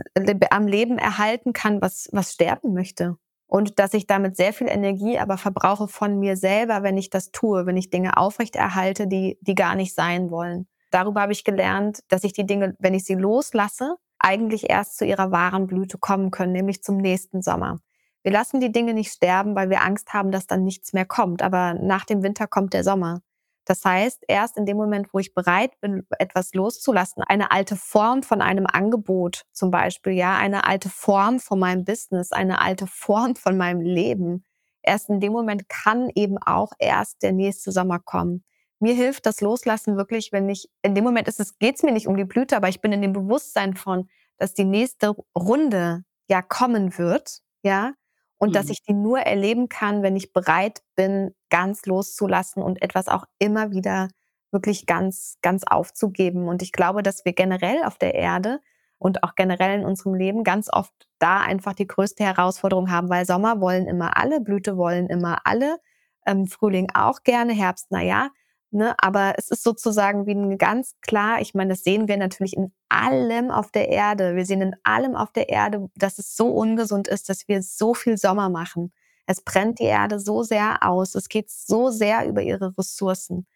am 0.51 0.67
Leben 0.67 0.97
erhalten 0.97 1.53
kann, 1.53 1.83
was, 1.83 2.09
was 2.13 2.33
sterben 2.33 2.73
möchte. 2.73 3.17
Und 3.47 3.79
dass 3.79 3.93
ich 3.93 4.07
damit 4.07 4.37
sehr 4.37 4.53
viel 4.53 4.69
Energie 4.69 5.19
aber 5.19 5.37
verbrauche 5.37 5.87
von 5.87 6.19
mir 6.19 6.37
selber, 6.37 6.83
wenn 6.83 6.97
ich 6.97 7.11
das 7.11 7.31
tue, 7.31 7.67
wenn 7.67 7.77
ich 7.77 7.91
Dinge 7.91 8.17
aufrechterhalte, 8.17 9.07
die, 9.07 9.39
die 9.43 9.55
gar 9.55 9.75
nicht 9.75 9.95
sein 9.95 10.31
wollen. 10.31 10.67
Darüber 10.91 11.21
habe 11.21 11.33
ich 11.33 11.45
gelernt, 11.45 12.01
dass 12.09 12.25
ich 12.25 12.33
die 12.33 12.47
Dinge, 12.47 12.75
wenn 12.79 12.95
ich 12.95 13.05
sie 13.05 13.17
loslasse, 13.17 13.97
eigentlich 14.19 14.71
erst 14.71 14.97
zu 14.99 15.05
ihrer 15.05 15.31
wahren 15.31 15.67
Blüte 15.67 15.99
kommen 15.99 16.31
können, 16.31 16.53
nämlich 16.53 16.83
zum 16.83 16.97
nächsten 16.97 17.43
Sommer. 17.43 17.81
Wir 18.23 18.33
lassen 18.33 18.61
die 18.61 18.73
Dinge 18.73 18.95
nicht 18.95 19.13
sterben, 19.13 19.55
weil 19.55 19.71
wir 19.71 19.83
Angst 19.83 20.13
haben, 20.13 20.31
dass 20.31 20.47
dann 20.47 20.65
nichts 20.65 20.93
mehr 20.93 21.07
kommt. 21.07 21.43
Aber 21.43 21.75
nach 21.75 22.05
dem 22.05 22.23
Winter 22.23 22.47
kommt 22.47 22.75
der 22.75 22.85
Sommer. 22.85 23.23
Das 23.65 23.85
heißt, 23.85 24.25
erst 24.27 24.57
in 24.57 24.67
dem 24.67 24.77
Moment, 24.77 25.13
wo 25.13 25.19
ich 25.19 25.35
bereit 25.35 25.79
bin, 25.81 26.07
etwas 26.19 26.55
loszulassen, 26.55 27.23
eine 27.23 27.51
alte 27.51 27.77
Form 27.77 28.23
von 28.23 28.43
einem 28.43 28.67
Angebot 28.67 29.43
zum 29.53 29.71
Beispiel, 29.71 30.15
ja, 30.15 30.37
eine 30.37 30.67
alte 30.67 30.89
Form 30.89 31.39
von 31.39 31.59
meinem 31.59 31.85
Business, 31.85 32.33
eine 32.33 32.61
alte 32.61 32.87
Form 32.87 33.37
von 33.37 33.57
meinem 33.57 33.81
Leben, 33.81 34.45
erst 34.83 35.09
in 35.09 35.21
dem 35.21 35.33
Moment 35.33 35.69
kann 35.69 36.11
eben 36.15 36.39
auch 36.39 36.73
erst 36.79 37.23
der 37.23 37.33
nächste 37.33 37.71
Sommer 37.71 38.01
kommen 38.01 38.45
mir 38.81 38.95
hilft 38.95 39.27
das 39.27 39.41
Loslassen 39.41 39.97
wirklich, 39.97 40.33
wenn 40.33 40.49
ich, 40.49 40.69
in 40.83 40.95
dem 40.95 41.05
Moment 41.05 41.29
ist 41.29 41.39
es, 41.39 41.59
geht's 41.59 41.83
mir 41.83 41.93
nicht 41.93 42.09
um 42.09 42.17
die 42.17 42.25
Blüte, 42.25 42.57
aber 42.57 42.69
ich 42.69 42.81
bin 42.81 42.93
in 42.93 43.03
dem 43.03 43.13
Bewusstsein 43.13 43.75
von, 43.75 44.09
dass 44.39 44.55
die 44.55 44.65
nächste 44.65 45.15
Runde 45.37 46.03
ja 46.29 46.41
kommen 46.43 46.97
wird, 46.97 47.41
ja, 47.63 47.93
und 48.41 48.49
mhm. 48.49 48.53
dass 48.55 48.71
ich 48.71 48.83
die 48.83 48.95
nur 48.95 49.21
erleben 49.21 49.69
kann, 49.69 50.03
wenn 50.03 50.17
ich 50.17 50.33
bereit 50.33 50.83
bin, 50.97 51.35
ganz 51.51 51.87
loszulassen 51.87 52.63
und 52.63 52.83
etwas 52.83 53.07
auch 53.07 53.25
immer 53.39 53.71
wieder 53.71 54.09
wirklich 54.51 54.87
ganz, 54.87 55.37
ganz 55.43 55.63
aufzugeben. 55.65 56.49
Und 56.49 56.63
ich 56.63 56.73
glaube, 56.73 57.03
dass 57.03 57.25
wir 57.25 57.35
generell 57.35 57.85
auf 57.85 57.99
der 57.99 58.15
Erde 58.15 58.61
und 58.99 59.23
auch 59.23 59.35
generell 59.35 59.79
in 59.79 59.85
unserem 59.85 60.15
Leben 60.15 60.43
ganz 60.43 60.73
oft 60.73 60.93
da 61.19 61.41
einfach 61.41 61.75
die 61.75 61.87
größte 61.87 62.25
Herausforderung 62.25 62.91
haben, 62.91 63.11
weil 63.11 63.27
Sommer 63.27 63.61
wollen 63.61 63.87
immer 63.87 64.17
alle, 64.17 64.41
Blüte 64.41 64.77
wollen 64.77 65.09
immer 65.09 65.39
alle, 65.45 65.79
ähm, 66.27 66.47
Frühling 66.47 66.89
auch 66.95 67.23
gerne, 67.23 67.53
Herbst, 67.53 67.89
na 67.91 68.03
ja. 68.03 68.31
Ne, 68.73 68.95
aber 68.99 69.35
es 69.37 69.51
ist 69.51 69.65
sozusagen 69.65 70.27
wie 70.27 70.35
ein 70.35 70.57
ganz 70.57 70.95
klar, 71.01 71.41
ich 71.41 71.55
meine, 71.55 71.71
das 71.71 71.83
sehen 71.83 72.07
wir 72.07 72.17
natürlich 72.17 72.57
in 72.57 72.73
allem 72.89 73.51
auf 73.51 73.73
der 73.73 73.89
Erde. 73.89 74.37
Wir 74.37 74.47
sehen 74.47 74.63
in 74.63 74.77
allem 74.85 75.17
auf 75.17 75.33
der 75.33 75.49
Erde, 75.49 75.91
dass 75.97 76.21
es 76.21 76.37
so 76.37 76.47
ungesund 76.51 77.09
ist, 77.09 77.29
dass 77.29 77.49
wir 77.49 77.63
so 77.63 77.95
viel 77.95 78.17
Sommer 78.17 78.49
machen. 78.49 78.93
Es 79.27 79.41
brennt 79.41 79.81
die 79.81 79.85
Erde 79.85 80.21
so 80.21 80.45
sehr 80.45 80.85
aus. 80.85 81.17
Es 81.17 81.29
geht 81.29 81.51
so 81.51 81.91
sehr 81.91 82.29
über 82.29 82.43
ihre 82.43 82.77
Ressourcen. 82.79 83.49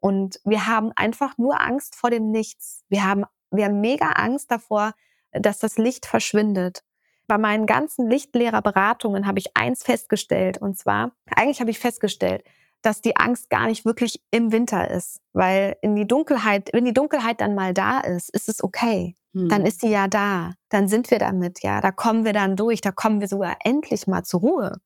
Und 0.00 0.38
wir 0.44 0.66
haben 0.66 0.92
einfach 0.96 1.38
nur 1.38 1.60
Angst 1.60 1.94
vor 1.96 2.10
dem 2.10 2.30
Nichts. 2.30 2.84
Wir 2.90 3.04
haben, 3.04 3.24
wir 3.50 3.64
haben 3.64 3.80
mega 3.80 4.10
Angst 4.12 4.50
davor, 4.50 4.92
dass 5.32 5.58
das 5.58 5.78
Licht 5.78 6.04
verschwindet. 6.04 6.84
Bei 7.26 7.38
meinen 7.38 7.66
ganzen 7.66 8.08
Lichtlehrerberatungen 8.08 9.26
habe 9.26 9.38
ich 9.38 9.56
eins 9.56 9.82
festgestellt. 9.82 10.58
Und 10.58 10.78
zwar, 10.78 11.12
eigentlich 11.34 11.60
habe 11.60 11.70
ich 11.70 11.78
festgestellt, 11.78 12.44
dass 12.82 13.00
die 13.00 13.16
Angst 13.16 13.50
gar 13.50 13.66
nicht 13.66 13.84
wirklich 13.84 14.22
im 14.30 14.52
Winter 14.52 14.90
ist, 14.90 15.20
weil 15.32 15.76
in 15.82 15.96
die 15.96 16.06
Dunkelheit, 16.06 16.70
wenn 16.72 16.84
die 16.84 16.92
Dunkelheit 16.92 17.40
dann 17.40 17.54
mal 17.54 17.74
da 17.74 18.00
ist, 18.00 18.30
ist 18.30 18.48
es 18.48 18.62
okay. 18.62 19.16
Hm. 19.34 19.48
Dann 19.48 19.66
ist 19.66 19.80
sie 19.80 19.90
ja 19.90 20.08
da. 20.08 20.52
Dann 20.70 20.88
sind 20.88 21.10
wir 21.10 21.18
damit, 21.18 21.62
ja. 21.62 21.80
Da 21.80 21.90
kommen 21.90 22.24
wir 22.24 22.32
dann 22.32 22.56
durch. 22.56 22.80
Da 22.80 22.92
kommen 22.92 23.20
wir 23.20 23.28
sogar 23.28 23.56
endlich 23.64 24.06
mal 24.06 24.22
zur 24.22 24.40
Ruhe. 24.40 24.76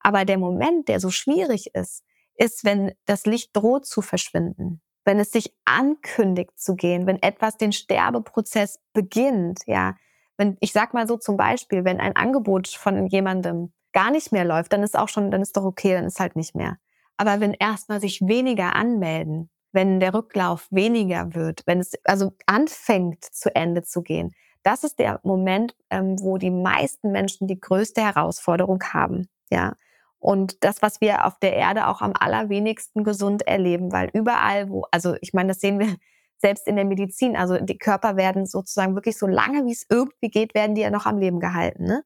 Aber 0.00 0.24
der 0.24 0.38
Moment, 0.38 0.88
der 0.88 1.00
so 1.00 1.10
schwierig 1.10 1.74
ist, 1.74 2.02
ist, 2.34 2.64
wenn 2.64 2.92
das 3.06 3.26
Licht 3.26 3.50
droht 3.56 3.86
zu 3.86 4.02
verschwinden. 4.02 4.80
wenn 5.04 5.18
es 5.18 5.30
sich 5.30 5.54
ankündigt 5.64 6.58
zu 6.60 6.76
gehen, 6.76 7.06
wenn 7.06 7.22
etwas 7.22 7.56
den 7.56 7.72
Sterbeprozess 7.72 8.78
beginnt, 8.92 9.60
ja, 9.66 9.96
wenn 10.36 10.58
ich 10.60 10.72
sag 10.72 10.92
mal 10.92 11.08
so 11.08 11.16
zum 11.16 11.38
Beispiel, 11.38 11.84
wenn 11.84 11.98
ein 11.98 12.14
Angebot 12.14 12.68
von 12.68 13.06
jemandem 13.06 13.72
gar 13.92 14.10
nicht 14.10 14.32
mehr 14.32 14.44
läuft, 14.44 14.72
dann 14.72 14.82
ist 14.82 14.98
auch 14.98 15.08
schon, 15.08 15.30
dann 15.30 15.40
ist 15.40 15.56
doch 15.56 15.64
okay, 15.64 15.94
dann 15.94 16.04
ist 16.04 16.20
halt 16.20 16.36
nicht 16.36 16.54
mehr. 16.54 16.76
Aber 17.18 17.40
wenn 17.40 17.52
erstmal 17.52 18.00
sich 18.00 18.20
weniger 18.22 18.74
anmelden, 18.74 19.50
wenn 19.72 20.00
der 20.00 20.14
Rücklauf 20.14 20.66
weniger 20.70 21.34
wird, 21.34 21.62
wenn 21.66 21.80
es 21.80 21.92
also 22.04 22.32
anfängt 22.46 23.24
zu 23.24 23.54
Ende 23.54 23.82
zu 23.82 24.02
gehen, 24.02 24.32
das 24.62 24.84
ist 24.84 24.98
der 24.98 25.20
Moment, 25.22 25.74
ähm, 25.90 26.16
wo 26.20 26.38
die 26.38 26.50
meisten 26.50 27.12
Menschen 27.12 27.46
die 27.46 27.60
größte 27.60 28.02
Herausforderung 28.02 28.82
haben. 28.82 29.28
Ja. 29.50 29.74
Und 30.18 30.64
das, 30.64 30.82
was 30.82 31.00
wir 31.00 31.26
auf 31.26 31.38
der 31.38 31.54
Erde 31.54 31.86
auch 31.86 32.02
am 32.02 32.12
allerwenigsten 32.18 33.04
gesund 33.04 33.46
erleben, 33.46 33.92
weil 33.92 34.10
überall, 34.12 34.68
wo, 34.68 34.84
also 34.90 35.14
ich 35.20 35.32
meine, 35.32 35.48
das 35.48 35.60
sehen 35.60 35.78
wir 35.78 35.96
selbst 36.38 36.66
in 36.68 36.76
der 36.76 36.84
Medizin, 36.84 37.36
also 37.36 37.58
die 37.58 37.78
Körper 37.78 38.16
werden 38.16 38.46
sozusagen 38.46 38.94
wirklich 38.94 39.18
so 39.18 39.26
lange, 39.26 39.64
wie 39.66 39.72
es 39.72 39.86
irgendwie 39.88 40.30
geht, 40.30 40.54
werden 40.54 40.74
die 40.76 40.82
ja 40.82 40.90
noch 40.90 41.06
am 41.06 41.18
Leben 41.18 41.40
gehalten. 41.40 41.84
Ne? 41.84 42.04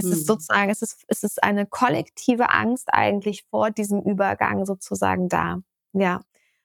Es 0.00 0.06
mhm. 0.06 0.12
ist 0.12 0.26
sozusagen, 0.26 0.70
es 0.70 0.82
ist, 0.82 1.04
es 1.08 1.22
ist 1.22 1.42
eine 1.42 1.66
kollektive 1.66 2.50
Angst 2.50 2.88
eigentlich 2.92 3.44
vor 3.50 3.70
diesem 3.70 4.00
Übergang 4.02 4.64
sozusagen 4.64 5.28
da. 5.28 5.62
Ja. 5.92 6.20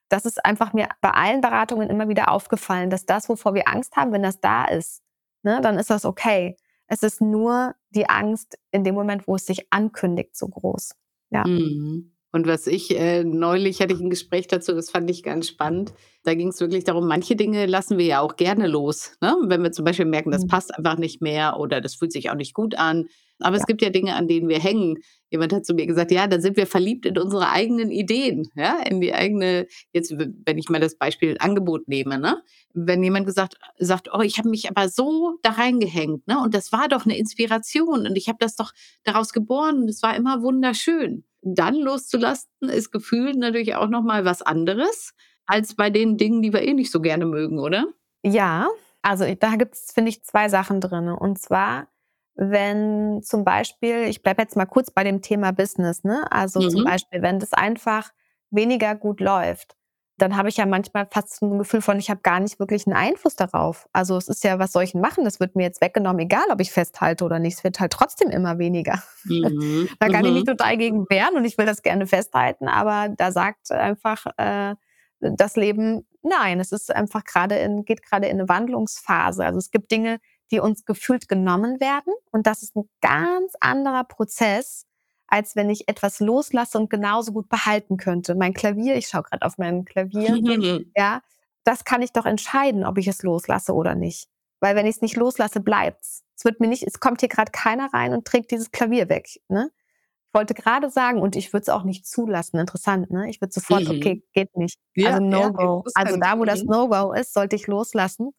Das 0.10 0.26
ist 0.26 0.46
einfach 0.46 0.74
mir 0.74 0.88
bei 1.02 1.12
allen 1.12 1.42
Beratungen 1.42 1.90
immer 1.90 2.08
wieder 2.08 2.32
aufgefallen, 2.32 2.90
dass 2.90 3.06
das, 3.06 3.28
wovor 3.28 3.54
wir 3.54 3.68
Angst 3.68 3.96
haben, 3.96 4.12
wenn 4.12 4.24
das 4.24 4.40
da 4.40 4.66
ist, 4.66 5.02
ne, 5.44 5.60
dann 5.62 5.78
ist 5.78 5.90
das 5.90 6.06
okay. 6.06 6.56
Es 6.88 7.02
ist 7.02 7.22
nur 7.22 7.76
die 7.90 8.08
Angst 8.08 8.58
in 8.72 8.84
dem 8.84 8.96
Moment, 8.96 9.28
wo 9.28 9.36
es 9.36 9.46
sich 9.46 9.66
ankündigt, 9.72 10.38
so 10.38 10.48
groß. 10.48 10.96
Ja. 11.32 11.46
Mhm. 11.46 12.16
Und 12.36 12.48
was 12.48 12.68
ich 12.68 12.94
äh, 13.00 13.24
neulich 13.24 13.80
hatte 13.80 13.94
ich 13.94 14.02
ein 14.02 14.10
Gespräch 14.10 14.48
dazu, 14.48 14.74
das 14.74 14.90
fand 14.90 15.10
ich 15.10 15.24
ganz 15.24 15.48
spannend. 15.48 15.94
Da 16.24 16.34
ging 16.34 16.50
es 16.50 16.60
wirklich 16.60 16.84
darum, 16.84 17.08
manche 17.08 17.38
Dinge 17.38 17.66
lassen 17.66 17.98
wir 17.98 18.06
ja 18.06 18.20
auch 18.20 18.36
gerne 18.36 18.68
los. 18.68 19.14
Ne? 19.22 19.34
Wenn 19.44 19.64
wir 19.64 19.72
zum 19.72 19.86
Beispiel 19.86 20.06
merken, 20.06 20.32
das 20.32 20.44
mhm. 20.44 20.50
passt 20.50 20.76
einfach 20.78 20.98
nicht 20.98 21.22
mehr 21.22 21.58
oder 21.58 21.80
das 21.80 21.96
fühlt 21.96 22.12
sich 22.12 22.30
auch 22.30 22.36
nicht 22.36 22.54
gut 22.54 22.76
an. 22.76 23.06
Aber 23.40 23.56
ja. 23.56 23.62
es 23.62 23.66
gibt 23.66 23.82
ja 23.82 23.90
Dinge, 23.90 24.16
an 24.16 24.28
denen 24.28 24.48
wir 24.48 24.60
hängen. 24.60 24.98
Jemand 25.30 25.52
hat 25.52 25.66
zu 25.66 25.74
mir 25.74 25.86
gesagt, 25.86 26.12
ja, 26.12 26.28
da 26.28 26.40
sind 26.40 26.56
wir 26.56 26.68
verliebt 26.68 27.06
in 27.06 27.18
unsere 27.18 27.50
eigenen 27.50 27.92
Ideen, 27.92 28.48
ja, 28.56 28.80
in 28.80 29.02
die 29.02 29.14
eigene, 29.14 29.68
jetzt, 29.92 30.16
wenn 30.18 30.58
ich 30.58 30.70
mal 30.70 30.80
das 30.80 30.98
Beispiel 30.98 31.36
Angebot 31.40 31.88
nehme, 31.88 32.18
ne? 32.18 32.42
Wenn 32.74 33.04
jemand 33.04 33.26
gesagt 33.26 33.56
sagt, 33.78 34.10
oh, 34.14 34.22
ich 34.22 34.38
habe 34.38 34.50
mich 34.50 34.70
aber 34.70 34.90
so 34.90 35.38
da 35.42 35.52
reingehängt, 35.52 36.28
ne? 36.28 36.40
Und 36.42 36.54
das 36.54 36.72
war 36.72 36.88
doch 36.88 37.06
eine 37.06 37.18
Inspiration 37.18 38.08
und 38.08 38.16
ich 38.16 38.28
habe 38.28 38.38
das 38.40 38.56
doch 38.56 38.72
daraus 39.04 39.34
geboren 39.34 39.82
und 39.82 39.90
es 39.90 40.02
war 40.02 40.16
immer 40.16 40.42
wunderschön. 40.42 41.26
Dann 41.42 41.76
loszulassen, 41.76 42.50
ist 42.62 42.92
gefühlt 42.92 43.38
natürlich 43.38 43.76
auch 43.76 43.90
nochmal 43.90 44.26
was 44.26 44.42
anderes 44.42 45.14
als 45.46 45.76
bei 45.76 45.90
den 45.90 46.18
Dingen, 46.18 46.42
die 46.42 46.54
wir 46.54 46.62
eh 46.62 46.74
nicht 46.74 46.92
so 46.92 47.02
gerne 47.02 47.26
mögen, 47.26 47.60
oder? 47.60 47.86
Ja, 48.24 48.68
also 49.02 49.26
da 49.40 49.56
gibt 49.56 49.76
es, 49.76 49.92
finde 49.94 50.10
ich, 50.10 50.24
zwei 50.24 50.50
Sachen 50.50 50.82
drin. 50.82 51.10
Und 51.10 51.40
zwar 51.40 51.88
wenn 52.36 53.22
zum 53.24 53.44
Beispiel, 53.44 54.04
ich 54.04 54.22
bleibe 54.22 54.42
jetzt 54.42 54.56
mal 54.56 54.66
kurz 54.66 54.92
bei 54.92 55.04
dem 55.04 55.22
Thema 55.22 55.52
Business, 55.52 56.04
ne? 56.04 56.26
Also 56.32 56.62
mhm. 56.62 56.70
zum 56.70 56.84
Beispiel, 56.84 57.22
wenn 57.22 57.40
das 57.40 57.54
einfach 57.54 58.12
weniger 58.52 58.96
gut 58.96 59.20
läuft, 59.22 59.76
dann 60.18 60.38
habe 60.38 60.48
ich 60.48 60.58
ja 60.58 60.66
manchmal 60.66 61.08
fast 61.12 61.42
ein 61.42 61.58
Gefühl 61.58 61.82
von, 61.82 62.00
ich 62.00 62.10
habe 62.10 62.22
gar 62.22 62.40
nicht 62.40 62.60
wirklich 62.60 62.88
einen 62.88 62.96
Einfluss 62.96 63.36
darauf. 63.36 63.90
Also 63.92 64.16
es 64.16 64.30
ist 64.30 64.44
ja, 64.46 64.60
was 64.60 64.72
soll 64.72 64.84
ich 64.84 64.94
denn 64.94 65.02
machen? 65.02 65.26
Das 65.26 65.42
wird 65.42 65.56
mir 65.56 65.64
jetzt 65.64 65.82
weggenommen, 65.82 66.20
egal 66.20 66.46
ob 66.52 66.62
ich 66.62 66.72
festhalte 66.72 67.26
oder 67.26 67.40
nicht. 67.40 67.58
Es 67.58 67.64
wird 67.66 67.80
halt 67.82 67.92
trotzdem 67.92 68.30
immer 68.30 68.58
weniger. 68.58 69.02
Mhm. 69.26 69.90
da 70.00 70.08
kann 70.08 70.22
mhm. 70.22 70.28
ich 70.28 70.34
mich 70.34 70.44
total 70.46 70.78
gegen 70.78 71.06
wehren 71.10 71.36
und 71.36 71.44
ich 71.44 71.58
will 71.58 71.66
das 71.66 71.82
gerne 71.82 72.08
festhalten, 72.08 72.68
aber 72.68 73.10
da 73.10 73.32
sagt 73.32 73.72
einfach 73.72 74.26
äh, 74.38 74.76
das 75.20 75.56
Leben, 75.56 76.08
nein, 76.22 76.60
es 76.60 76.72
ist 76.72 76.94
einfach 76.94 77.24
gerade 77.24 77.56
in, 77.56 77.84
geht 77.84 78.04
gerade 78.04 78.28
in 78.28 78.40
eine 78.40 78.50
Wandlungsphase. 78.50 79.46
Also 79.46 79.60
es 79.60 79.72
gibt 79.72 79.92
Dinge, 79.92 80.20
die 80.52 80.60
uns 80.60 80.86
gefühlt 80.86 81.28
genommen 81.28 81.80
werden. 81.80 82.14
Und 82.32 82.48
das 82.48 82.62
ist 82.64 82.76
ein 82.76 82.90
ganz 83.02 83.54
anderer 83.60 84.04
Prozess, 84.04 84.86
als 85.28 85.56
wenn 85.56 85.70
ich 85.70 85.88
etwas 85.88 86.20
loslasse 86.20 86.78
und 86.78 86.90
genauso 86.90 87.32
gut 87.32 87.50
behalten 87.50 87.98
könnte. 87.98 88.36
Mein 88.36 88.54
Klavier, 88.54 88.96
ich 88.96 89.08
schaue 89.08 89.24
gerade 89.24 89.46
auf 89.46 89.58
mein 89.58 89.86
Klavier, 89.86 90.36
ja, 90.96 91.22
das 91.64 91.84
kann 91.84 92.02
ich 92.02 92.12
doch 92.12 92.26
entscheiden, 92.26 92.86
ob 92.86 92.98
ich 92.98 93.08
es 93.08 93.24
loslasse 93.24 93.74
oder 93.74 93.96
nicht. 93.96 94.28
Weil 94.60 94.76
wenn 94.76 94.86
ich 94.86 94.98
es 94.98 95.02
nicht 95.02 95.16
loslasse, 95.16 95.60
bleibt's. 95.60 96.24
Es 96.38 96.46
wird 96.46 96.60
mir 96.60 96.68
nicht, 96.68 96.84
es 96.84 97.00
kommt 97.00 97.22
hier 97.22 97.30
gerade 97.30 97.52
keiner 97.52 97.92
rein 97.94 98.14
und 98.14 98.26
trägt 98.26 98.52
dieses 98.52 98.72
Klavier 98.72 99.10
weg. 99.10 99.28
Ne? 99.48 99.72
Ich 100.28 100.34
wollte 100.34 100.54
gerade 100.54 100.90
sagen, 100.90 101.22
und 101.22 101.36
ich 101.36 101.54
würde 101.54 101.64
es 101.64 101.70
auch 101.70 101.84
nicht 101.84 102.06
zulassen. 102.06 102.60
Interessant, 102.60 103.10
ne? 103.10 103.30
Ich 103.30 103.40
würde 103.42 103.54
sofort, 103.54 103.86
mhm. 103.86 103.92
okay, 103.92 104.24
geht 104.34 104.56
nicht. 104.58 104.80
Ja, 104.94 105.12
also 105.12 105.24
No-Go. 105.24 105.84
Ja, 105.86 105.92
also 105.96 106.18
da, 106.18 106.38
wo 106.38 106.44
das 106.44 106.64
No-Go 106.64 107.14
ist, 107.14 107.34
sollte 107.34 107.56
ich 107.56 107.68
loslassen 107.68 108.32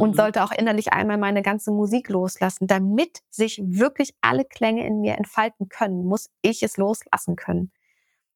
und 0.00 0.10
mhm. 0.10 0.14
sollte 0.14 0.44
auch 0.44 0.52
innerlich 0.52 0.92
einmal 0.92 1.18
meine 1.18 1.42
ganze 1.42 1.70
Musik 1.70 2.08
loslassen. 2.08 2.66
Damit 2.66 3.20
sich 3.30 3.60
wirklich 3.64 4.14
alle 4.20 4.44
Klänge 4.44 4.86
in 4.86 5.00
mir 5.00 5.16
entfalten 5.16 5.68
können, 5.68 6.04
muss 6.04 6.30
ich 6.42 6.62
es 6.62 6.76
loslassen 6.76 7.36
können. 7.36 7.72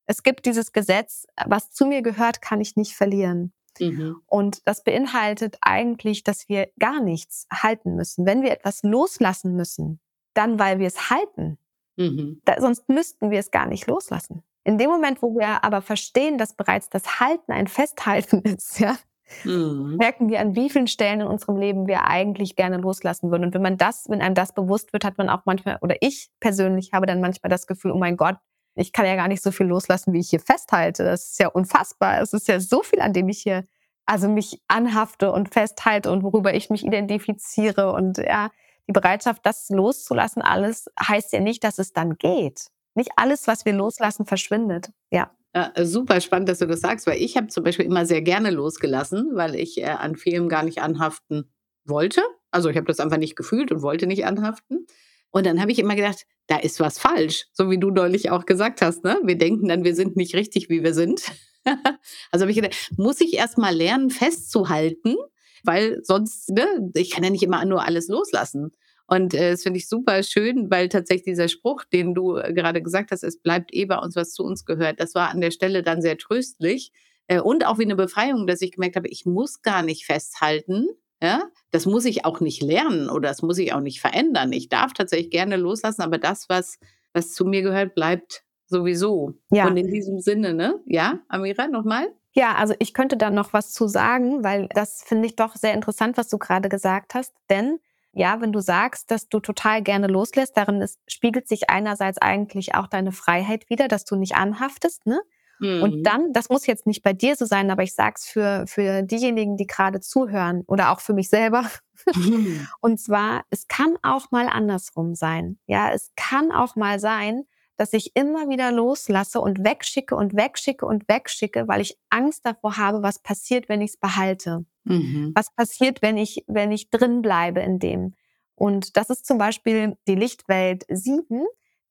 Es 0.06 0.22
gibt 0.22 0.46
dieses 0.46 0.72
Gesetz, 0.72 1.26
was 1.46 1.70
zu 1.70 1.86
mir 1.86 2.02
gehört, 2.02 2.40
kann 2.40 2.60
ich 2.60 2.76
nicht 2.76 2.94
verlieren. 2.94 3.52
Mhm. 3.80 4.22
Und 4.26 4.66
das 4.66 4.84
beinhaltet 4.84 5.58
eigentlich, 5.60 6.22
dass 6.24 6.48
wir 6.48 6.68
gar 6.78 7.00
nichts 7.00 7.46
halten 7.52 7.96
müssen. 7.96 8.24
Wenn 8.26 8.42
wir 8.42 8.52
etwas 8.52 8.82
loslassen 8.82 9.54
müssen, 9.54 10.00
dann 10.34 10.58
weil 10.58 10.78
wir 10.78 10.86
es 10.86 11.10
halten. 11.10 11.58
Mhm. 11.96 12.40
Da, 12.44 12.60
sonst 12.60 12.88
müssten 12.88 13.30
wir 13.30 13.40
es 13.40 13.50
gar 13.50 13.66
nicht 13.66 13.86
loslassen. 13.86 14.42
In 14.64 14.78
dem 14.78 14.90
Moment, 14.90 15.22
wo 15.22 15.34
wir 15.34 15.64
aber 15.64 15.80
verstehen, 15.80 16.38
dass 16.38 16.54
bereits 16.54 16.88
das 16.90 17.20
Halten 17.20 17.52
ein 17.52 17.66
Festhalten 17.68 18.40
ist, 18.44 18.78
ja, 18.80 18.96
Mhm. 19.44 19.96
merken 19.96 20.28
wir, 20.28 20.40
an 20.40 20.54
wie 20.54 20.70
vielen 20.70 20.86
Stellen 20.86 21.20
in 21.20 21.26
unserem 21.26 21.56
Leben 21.56 21.86
wir 21.86 22.04
eigentlich 22.04 22.56
gerne 22.56 22.76
loslassen 22.78 23.30
würden. 23.30 23.44
Und 23.44 23.54
wenn 23.54 23.62
man 23.62 23.76
das, 23.76 24.08
wenn 24.08 24.22
einem 24.22 24.34
das 24.34 24.52
bewusst 24.54 24.92
wird, 24.92 25.04
hat 25.04 25.18
man 25.18 25.28
auch 25.28 25.42
manchmal, 25.44 25.78
oder 25.80 25.96
ich 26.00 26.30
persönlich 26.40 26.92
habe 26.92 27.06
dann 27.06 27.20
manchmal 27.20 27.50
das 27.50 27.66
Gefühl, 27.66 27.92
oh 27.92 27.98
mein 27.98 28.16
Gott, 28.16 28.36
ich 28.76 28.92
kann 28.92 29.06
ja 29.06 29.16
gar 29.16 29.28
nicht 29.28 29.42
so 29.42 29.50
viel 29.50 29.66
loslassen, 29.66 30.12
wie 30.12 30.20
ich 30.20 30.30
hier 30.30 30.40
festhalte. 30.40 31.02
Das 31.02 31.30
ist 31.30 31.40
ja 31.40 31.48
unfassbar. 31.48 32.20
Es 32.20 32.32
ist 32.32 32.46
ja 32.46 32.60
so 32.60 32.82
viel, 32.82 33.00
an 33.00 33.12
dem 33.12 33.28
ich 33.28 33.38
hier 33.38 33.64
also 34.04 34.28
mich 34.28 34.62
anhafte 34.68 35.32
und 35.32 35.52
festhalte 35.52 36.12
und 36.12 36.22
worüber 36.22 36.54
ich 36.54 36.70
mich 36.70 36.84
identifiziere. 36.84 37.92
Und 37.92 38.18
ja, 38.18 38.50
die 38.86 38.92
Bereitschaft, 38.92 39.44
das 39.44 39.68
loszulassen, 39.68 40.42
alles 40.42 40.86
heißt 41.00 41.32
ja 41.32 41.40
nicht, 41.40 41.64
dass 41.64 41.78
es 41.78 41.92
dann 41.92 42.16
geht. 42.16 42.68
Nicht 42.94 43.10
alles, 43.16 43.46
was 43.46 43.64
wir 43.64 43.72
loslassen, 43.72 44.24
verschwindet. 44.24 44.90
Ja. 45.10 45.30
Ja, 45.56 45.72
äh, 45.74 45.86
super 45.86 46.20
spannend, 46.20 46.50
dass 46.50 46.58
du 46.58 46.66
das 46.66 46.80
sagst, 46.80 47.06
weil 47.06 47.16
ich 47.16 47.38
habe 47.38 47.46
zum 47.46 47.64
Beispiel 47.64 47.86
immer 47.86 48.04
sehr 48.04 48.20
gerne 48.20 48.50
losgelassen, 48.50 49.30
weil 49.32 49.54
ich 49.54 49.78
äh, 49.78 49.86
an 49.86 50.14
Filmen 50.14 50.50
gar 50.50 50.62
nicht 50.62 50.82
anhaften 50.82 51.50
wollte. 51.86 52.20
Also 52.50 52.68
ich 52.68 52.76
habe 52.76 52.86
das 52.86 53.00
einfach 53.00 53.16
nicht 53.16 53.36
gefühlt 53.36 53.72
und 53.72 53.80
wollte 53.80 54.06
nicht 54.06 54.26
anhaften. 54.26 54.86
Und 55.30 55.46
dann 55.46 55.58
habe 55.58 55.72
ich 55.72 55.78
immer 55.78 55.96
gedacht, 55.96 56.26
da 56.46 56.58
ist 56.58 56.78
was 56.78 56.98
falsch, 56.98 57.46
so 57.54 57.70
wie 57.70 57.78
du 57.78 57.90
neulich 57.90 58.30
auch 58.30 58.44
gesagt 58.44 58.82
hast. 58.82 59.02
Ne? 59.02 59.18
Wir 59.24 59.38
denken 59.38 59.66
dann, 59.68 59.82
wir 59.82 59.94
sind 59.94 60.14
nicht 60.14 60.34
richtig, 60.34 60.68
wie 60.68 60.84
wir 60.84 60.92
sind. 60.92 61.22
also 62.30 62.42
habe 62.42 62.50
ich 62.50 62.56
gedacht, 62.56 62.92
muss 62.98 63.22
ich 63.22 63.32
erst 63.32 63.56
mal 63.56 63.74
lernen, 63.74 64.10
festzuhalten, 64.10 65.16
weil 65.64 66.00
sonst, 66.02 66.50
ne, 66.50 66.66
ich 66.92 67.12
kann 67.12 67.24
ja 67.24 67.30
nicht 67.30 67.42
immer 67.42 67.64
nur 67.64 67.82
alles 67.82 68.08
loslassen. 68.08 68.72
Und 69.06 69.34
äh, 69.34 69.52
das 69.52 69.62
finde 69.62 69.78
ich 69.78 69.88
super 69.88 70.22
schön, 70.22 70.70
weil 70.70 70.88
tatsächlich 70.88 71.24
dieser 71.24 71.48
Spruch, 71.48 71.84
den 71.84 72.14
du 72.14 72.36
äh, 72.36 72.52
gerade 72.52 72.82
gesagt 72.82 73.10
hast, 73.10 73.22
es 73.22 73.40
bleibt 73.40 73.72
eh 73.72 73.84
bei 73.84 73.98
uns, 73.98 74.16
was 74.16 74.32
zu 74.32 74.42
uns 74.42 74.64
gehört, 74.64 75.00
das 75.00 75.14
war 75.14 75.30
an 75.30 75.40
der 75.40 75.50
Stelle 75.50 75.82
dann 75.82 76.02
sehr 76.02 76.18
tröstlich 76.18 76.92
äh, 77.28 77.40
und 77.40 77.66
auch 77.66 77.78
wie 77.78 77.84
eine 77.84 77.96
Befreiung, 77.96 78.46
dass 78.46 78.62
ich 78.62 78.72
gemerkt 78.72 78.96
habe, 78.96 79.08
ich 79.08 79.26
muss 79.26 79.62
gar 79.62 79.82
nicht 79.82 80.06
festhalten. 80.06 80.88
Ja, 81.22 81.44
das 81.70 81.86
muss 81.86 82.04
ich 82.04 82.26
auch 82.26 82.40
nicht 82.40 82.62
lernen 82.62 83.08
oder 83.08 83.30
das 83.30 83.40
muss 83.40 83.56
ich 83.56 83.72
auch 83.72 83.80
nicht 83.80 84.02
verändern. 84.02 84.52
Ich 84.52 84.68
darf 84.68 84.92
tatsächlich 84.92 85.30
gerne 85.30 85.56
loslassen, 85.56 86.02
aber 86.02 86.18
das, 86.18 86.50
was, 86.50 86.78
was 87.14 87.32
zu 87.32 87.46
mir 87.46 87.62
gehört, 87.62 87.94
bleibt 87.94 88.44
sowieso. 88.66 89.32
Ja. 89.50 89.66
Und 89.66 89.78
in 89.78 89.90
diesem 89.90 90.20
Sinne, 90.20 90.52
ne? 90.52 90.78
Ja, 90.84 91.20
Amira, 91.28 91.68
nochmal? 91.68 92.08
Ja, 92.34 92.56
also 92.56 92.74
ich 92.80 92.92
könnte 92.92 93.16
da 93.16 93.30
noch 93.30 93.54
was 93.54 93.72
zu 93.72 93.88
sagen, 93.88 94.44
weil 94.44 94.68
das 94.74 95.02
finde 95.06 95.26
ich 95.26 95.36
doch 95.36 95.56
sehr 95.56 95.72
interessant, 95.72 96.18
was 96.18 96.28
du 96.28 96.36
gerade 96.36 96.68
gesagt 96.68 97.14
hast. 97.14 97.32
Denn 97.48 97.78
ja, 98.16 98.40
wenn 98.40 98.50
du 98.50 98.60
sagst, 98.60 99.10
dass 99.10 99.28
du 99.28 99.40
total 99.40 99.82
gerne 99.82 100.06
loslässt, 100.06 100.56
darin 100.56 100.80
ist, 100.80 100.98
spiegelt 101.06 101.46
sich 101.46 101.68
einerseits 101.68 102.16
eigentlich 102.16 102.74
auch 102.74 102.86
deine 102.86 103.12
Freiheit 103.12 103.68
wieder, 103.68 103.88
dass 103.88 104.06
du 104.06 104.16
nicht 104.16 104.36
anhaftest, 104.36 105.06
ne? 105.06 105.20
Mhm. 105.58 105.82
Und 105.82 106.02
dann, 106.04 106.32
das 106.32 106.48
muss 106.48 106.66
jetzt 106.66 106.86
nicht 106.86 107.02
bei 107.02 107.12
dir 107.12 107.36
so 107.36 107.44
sein, 107.44 107.70
aber 107.70 107.82
ich 107.82 107.94
sag's 107.94 108.26
für, 108.26 108.64
für 108.66 109.02
diejenigen, 109.02 109.58
die 109.58 109.66
gerade 109.66 110.00
zuhören 110.00 110.64
oder 110.66 110.92
auch 110.92 111.00
für 111.00 111.12
mich 111.12 111.28
selber. 111.28 111.70
Mhm. 112.14 112.66
Und 112.80 112.98
zwar, 112.98 113.44
es 113.50 113.68
kann 113.68 113.96
auch 114.02 114.30
mal 114.30 114.48
andersrum 114.48 115.14
sein. 115.14 115.58
Ja, 115.66 115.92
es 115.92 116.10
kann 116.16 116.52
auch 116.52 116.74
mal 116.74 116.98
sein, 116.98 117.44
dass 117.76 117.92
ich 117.92 118.16
immer 118.16 118.48
wieder 118.48 118.72
loslasse 118.72 119.38
und 119.40 119.62
wegschicke 119.62 120.16
und 120.16 120.34
wegschicke 120.34 120.86
und 120.86 121.06
wegschicke, 121.08 121.68
weil 121.68 121.82
ich 121.82 121.98
Angst 122.08 122.46
davor 122.46 122.78
habe, 122.78 123.02
was 123.02 123.18
passiert, 123.18 123.68
wenn 123.68 123.82
ich 123.82 123.90
es 123.90 123.96
behalte. 123.98 124.64
Mhm. 124.86 125.32
Was 125.34 125.52
passiert, 125.54 126.00
wenn 126.00 126.16
ich, 126.16 126.44
wenn 126.46 126.72
ich 126.72 126.90
drin 126.90 127.22
bleibe 127.22 127.60
in 127.60 127.78
dem? 127.78 128.14
Und 128.54 128.96
das 128.96 129.10
ist 129.10 129.26
zum 129.26 129.38
Beispiel 129.38 129.96
die 130.08 130.14
Lichtwelt 130.14 130.84
7, 130.88 131.44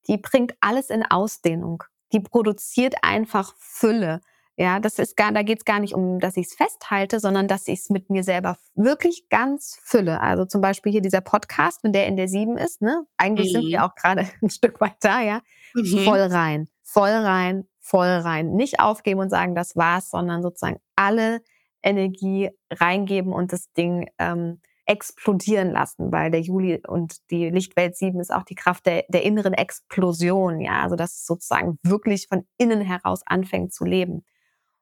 die 0.08 0.18
bringt 0.18 0.56
alles 0.62 0.90
in 0.90 1.04
Ausdehnung. 1.04 1.84
Die 2.12 2.20
produziert 2.20 2.96
einfach 3.04 3.54
Fülle. 3.58 4.22
Ja, 4.58 4.80
das 4.80 5.00
ist 5.00 5.18
gar, 5.18 5.34
da 5.34 5.44
geht 5.44 5.60
es 5.60 5.66
gar 5.66 5.80
nicht 5.80 5.94
um, 5.94 6.20
dass 6.20 6.38
ich 6.38 6.48
es 6.48 6.56
festhalte, 6.56 7.20
sondern 7.20 7.50
dass 7.50 7.68
ich 7.68 7.80
es 7.80 7.90
mit 7.90 8.10
mir 8.10 8.24
selber 8.24 8.58
wirklich 8.74 9.28
ganz 9.30 9.78
fülle. 9.84 10.22
Also 10.22 10.46
zum 10.46 10.62
Beispiel 10.62 10.94
hier 10.94 11.02
dieser 11.02 11.20
Podcast, 11.20 11.84
wenn 11.84 11.92
der 11.92 12.08
in 12.08 12.16
der 12.16 12.30
sieben 12.30 12.58
ist, 12.58 12.82
ne? 12.82 13.06
Eigentlich 13.18 13.50
mhm. 13.50 13.60
sind 13.60 13.70
wir 13.70 13.80
mhm. 13.80 13.84
auch 13.84 13.96
gerade 13.96 14.26
ein 14.42 14.50
Stück 14.50 14.80
weit 14.80 14.96
da, 15.02 15.22
ja. 15.22 15.42
Mhm. 15.74 16.06
Voll 16.06 16.22
rein, 16.22 16.70
voll 16.84 17.10
rein, 17.10 17.68
voll 17.82 18.08
rein. 18.08 18.54
Nicht 18.54 18.80
aufgeben 18.80 19.20
und 19.20 19.30
sagen, 19.30 19.56
das 19.56 19.76
war's, 19.76 20.10
sondern 20.10 20.42
sozusagen 20.42 20.80
alle 20.96 21.42
Energie 21.86 22.50
reingeben 22.72 23.32
und 23.32 23.54
das 23.54 23.72
Ding 23.74 24.10
ähm, 24.18 24.60
explodieren 24.86 25.72
lassen, 25.72 26.12
weil 26.12 26.32
der 26.32 26.42
Juli 26.42 26.82
und 26.88 27.18
die 27.32 27.50
Lichtwelt 27.50 27.96
7 27.96 28.20
ist 28.20 28.34
auch 28.34 28.44
die 28.44 28.56
Kraft 28.56 28.86
der, 28.86 29.06
der 29.10 29.24
inneren 29.24 29.54
Explosion, 29.54 30.62
ja, 30.62 30.84
also 30.84 30.96
dass 30.96 31.14
es 31.14 31.26
sozusagen 31.26 31.80
wirklich 31.84 32.28
von 32.28 32.46
innen 32.58 32.82
heraus 32.82 33.22
anfängt 33.26 33.74
zu 33.74 33.86
leben. 33.86 34.26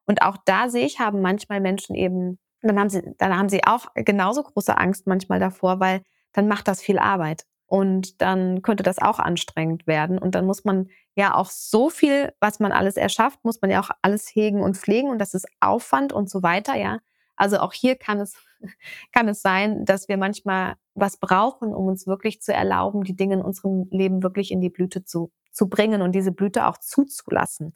Und 0.06 0.22
auch 0.22 0.38
da 0.46 0.70
sehe 0.70 0.86
ich, 0.86 1.00
haben 1.00 1.22
manchmal 1.22 1.62
Menschen 1.62 1.96
eben, 1.96 2.40
dann 2.62 2.80
haben 2.80 2.90
sie, 2.90 3.02
dann 3.18 3.38
haben 3.38 3.50
sie 3.50 3.64
auch 3.64 3.88
genauso 3.96 4.44
große 4.44 4.78
Angst 4.78 5.08
manchmal 5.08 5.40
davor, 5.40 5.80
weil 5.80 6.02
dann 6.34 6.48
macht 6.48 6.68
das 6.68 6.82
viel 6.82 7.00
Arbeit. 7.00 7.46
Und 7.66 8.22
dann 8.22 8.62
könnte 8.62 8.84
das 8.84 9.00
auch 9.00 9.20
anstrengend 9.20 9.88
werden. 9.88 10.20
Und 10.20 10.36
dann 10.36 10.46
muss 10.46 10.64
man 10.64 10.90
ja 11.16 11.34
auch 11.34 11.50
so 11.50 11.90
viel, 11.90 12.34
was 12.40 12.60
man 12.60 12.72
alles 12.72 12.98
erschafft, 12.98 13.44
muss 13.44 13.62
man 13.62 13.72
ja 13.72 13.82
auch 13.82 13.90
alles 14.02 14.28
hegen 14.34 14.62
und 14.62 14.78
pflegen. 14.78 15.10
Und 15.10 15.20
das 15.20 15.34
ist 15.34 15.48
Aufwand 15.60 16.14
und 16.14 16.30
so 16.30 16.44
weiter, 16.44 16.76
ja. 16.76 17.00
Also 17.36 17.58
auch 17.58 17.74
hier 17.74 17.96
kann 17.96 18.20
es, 18.20 18.36
kann 19.12 19.28
es 19.28 19.42
sein, 19.42 19.86
dass 19.86 20.08
wir 20.08 20.18
manchmal 20.18 20.76
was 20.94 21.18
brauchen, 21.18 21.74
um 21.74 21.88
uns 21.88 22.06
wirklich 22.06 22.42
zu 22.42 22.54
erlauben, 22.54 23.04
die 23.04 23.16
Dinge 23.16 23.36
in 23.36 23.42
unserem 23.42 23.88
Leben 23.90 24.22
wirklich 24.22 24.52
in 24.52 24.62
die 24.62 24.70
Blüte 24.70 25.04
zu, 25.04 25.32
zu 25.52 25.68
bringen 25.68 26.02
und 26.02 26.14
diese 26.14 26.32
Blüte 26.32 26.68
auch 26.68 26.78
zuzulassen 26.78 27.74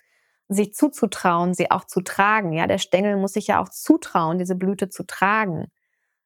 sich 0.49 0.73
zuzutrauen, 0.73 1.53
sie 1.53 1.71
auch 1.71 1.85
zu 1.85 2.01
tragen. 2.01 2.53
Ja, 2.53 2.67
der 2.67 2.77
Stängel 2.77 3.17
muss 3.17 3.33
sich 3.33 3.47
ja 3.47 3.61
auch 3.61 3.69
zutrauen, 3.69 4.39
diese 4.39 4.55
Blüte 4.55 4.89
zu 4.89 5.05
tragen. 5.05 5.67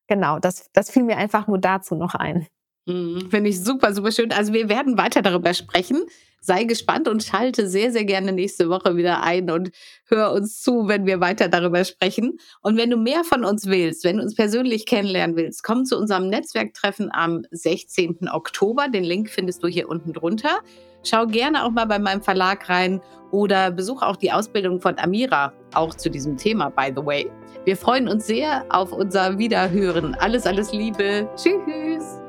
Genau, 0.08 0.40
das, 0.40 0.70
das 0.74 0.92
fiel 0.92 1.04
mir 1.04 1.18
einfach 1.18 1.48
nur 1.48 1.58
dazu 1.58 1.96
noch 1.96 2.16
ein. 2.16 2.48
Mhm, 2.86 3.30
Finde 3.30 3.50
ich 3.50 3.64
super, 3.64 3.94
super 3.94 4.12
schön. 4.12 4.32
Also 4.32 4.54
wir 4.54 4.70
werden 4.70 4.98
weiter 4.98 5.22
darüber 5.22 5.54
sprechen. 5.54 6.04
Sei 6.44 6.64
gespannt 6.64 7.08
und 7.08 7.24
schalte 7.24 7.68
sehr, 7.68 7.92
sehr 7.92 8.04
gerne 8.04 8.32
nächste 8.32 8.68
Woche 8.68 8.98
wieder 8.98 9.22
ein 9.22 9.52
und 9.52 9.70
hör 10.08 10.32
uns 10.32 10.60
zu, 10.62 10.88
wenn 10.88 11.06
wir 11.06 11.20
weiter 11.20 11.50
darüber 11.50 11.86
sprechen. 11.86 12.40
Und 12.64 12.78
wenn 12.78 12.90
du 12.90 12.98
mehr 12.98 13.24
von 13.24 13.46
uns 13.46 13.68
willst, 13.68 14.04
wenn 14.04 14.18
du 14.18 14.24
uns 14.24 14.34
persönlich 14.34 14.88
kennenlernen 14.88 15.36
willst, 15.36 15.62
komm 15.62 15.86
zu 15.86 15.96
unserem 16.00 16.30
Netzwerktreffen 16.30 17.10
am 17.14 17.44
16. 17.52 18.28
Oktober. 18.32 18.88
Den 18.88 19.04
Link 19.04 19.30
findest 19.30 19.62
du 19.64 19.68
hier 19.68 19.88
unten 19.88 20.14
drunter. 20.14 20.62
Schau 21.04 21.28
gerne 21.28 21.64
auch 21.64 21.72
mal 21.72 21.86
bei 21.86 22.00
meinem 22.00 22.24
Verlag 22.24 22.68
rein 22.70 23.02
oder 23.32 23.70
besuch 23.70 24.02
auch 24.02 24.16
die 24.16 24.32
Ausbildung 24.32 24.82
von 24.82 24.98
Amira, 24.98 25.54
auch 25.76 25.94
zu 25.94 26.10
diesem 26.10 26.38
Thema, 26.38 26.70
by 26.70 26.92
the 26.96 27.06
way. 27.06 27.30
Wir 27.66 27.78
freuen 27.78 28.08
uns 28.08 28.26
sehr 28.26 28.66
auf 28.70 28.92
unser 28.92 29.38
Wiederhören. 29.38 30.16
Alles, 30.16 30.48
alles 30.48 30.74
Liebe. 30.74 31.30
Tschüss. 31.36 32.21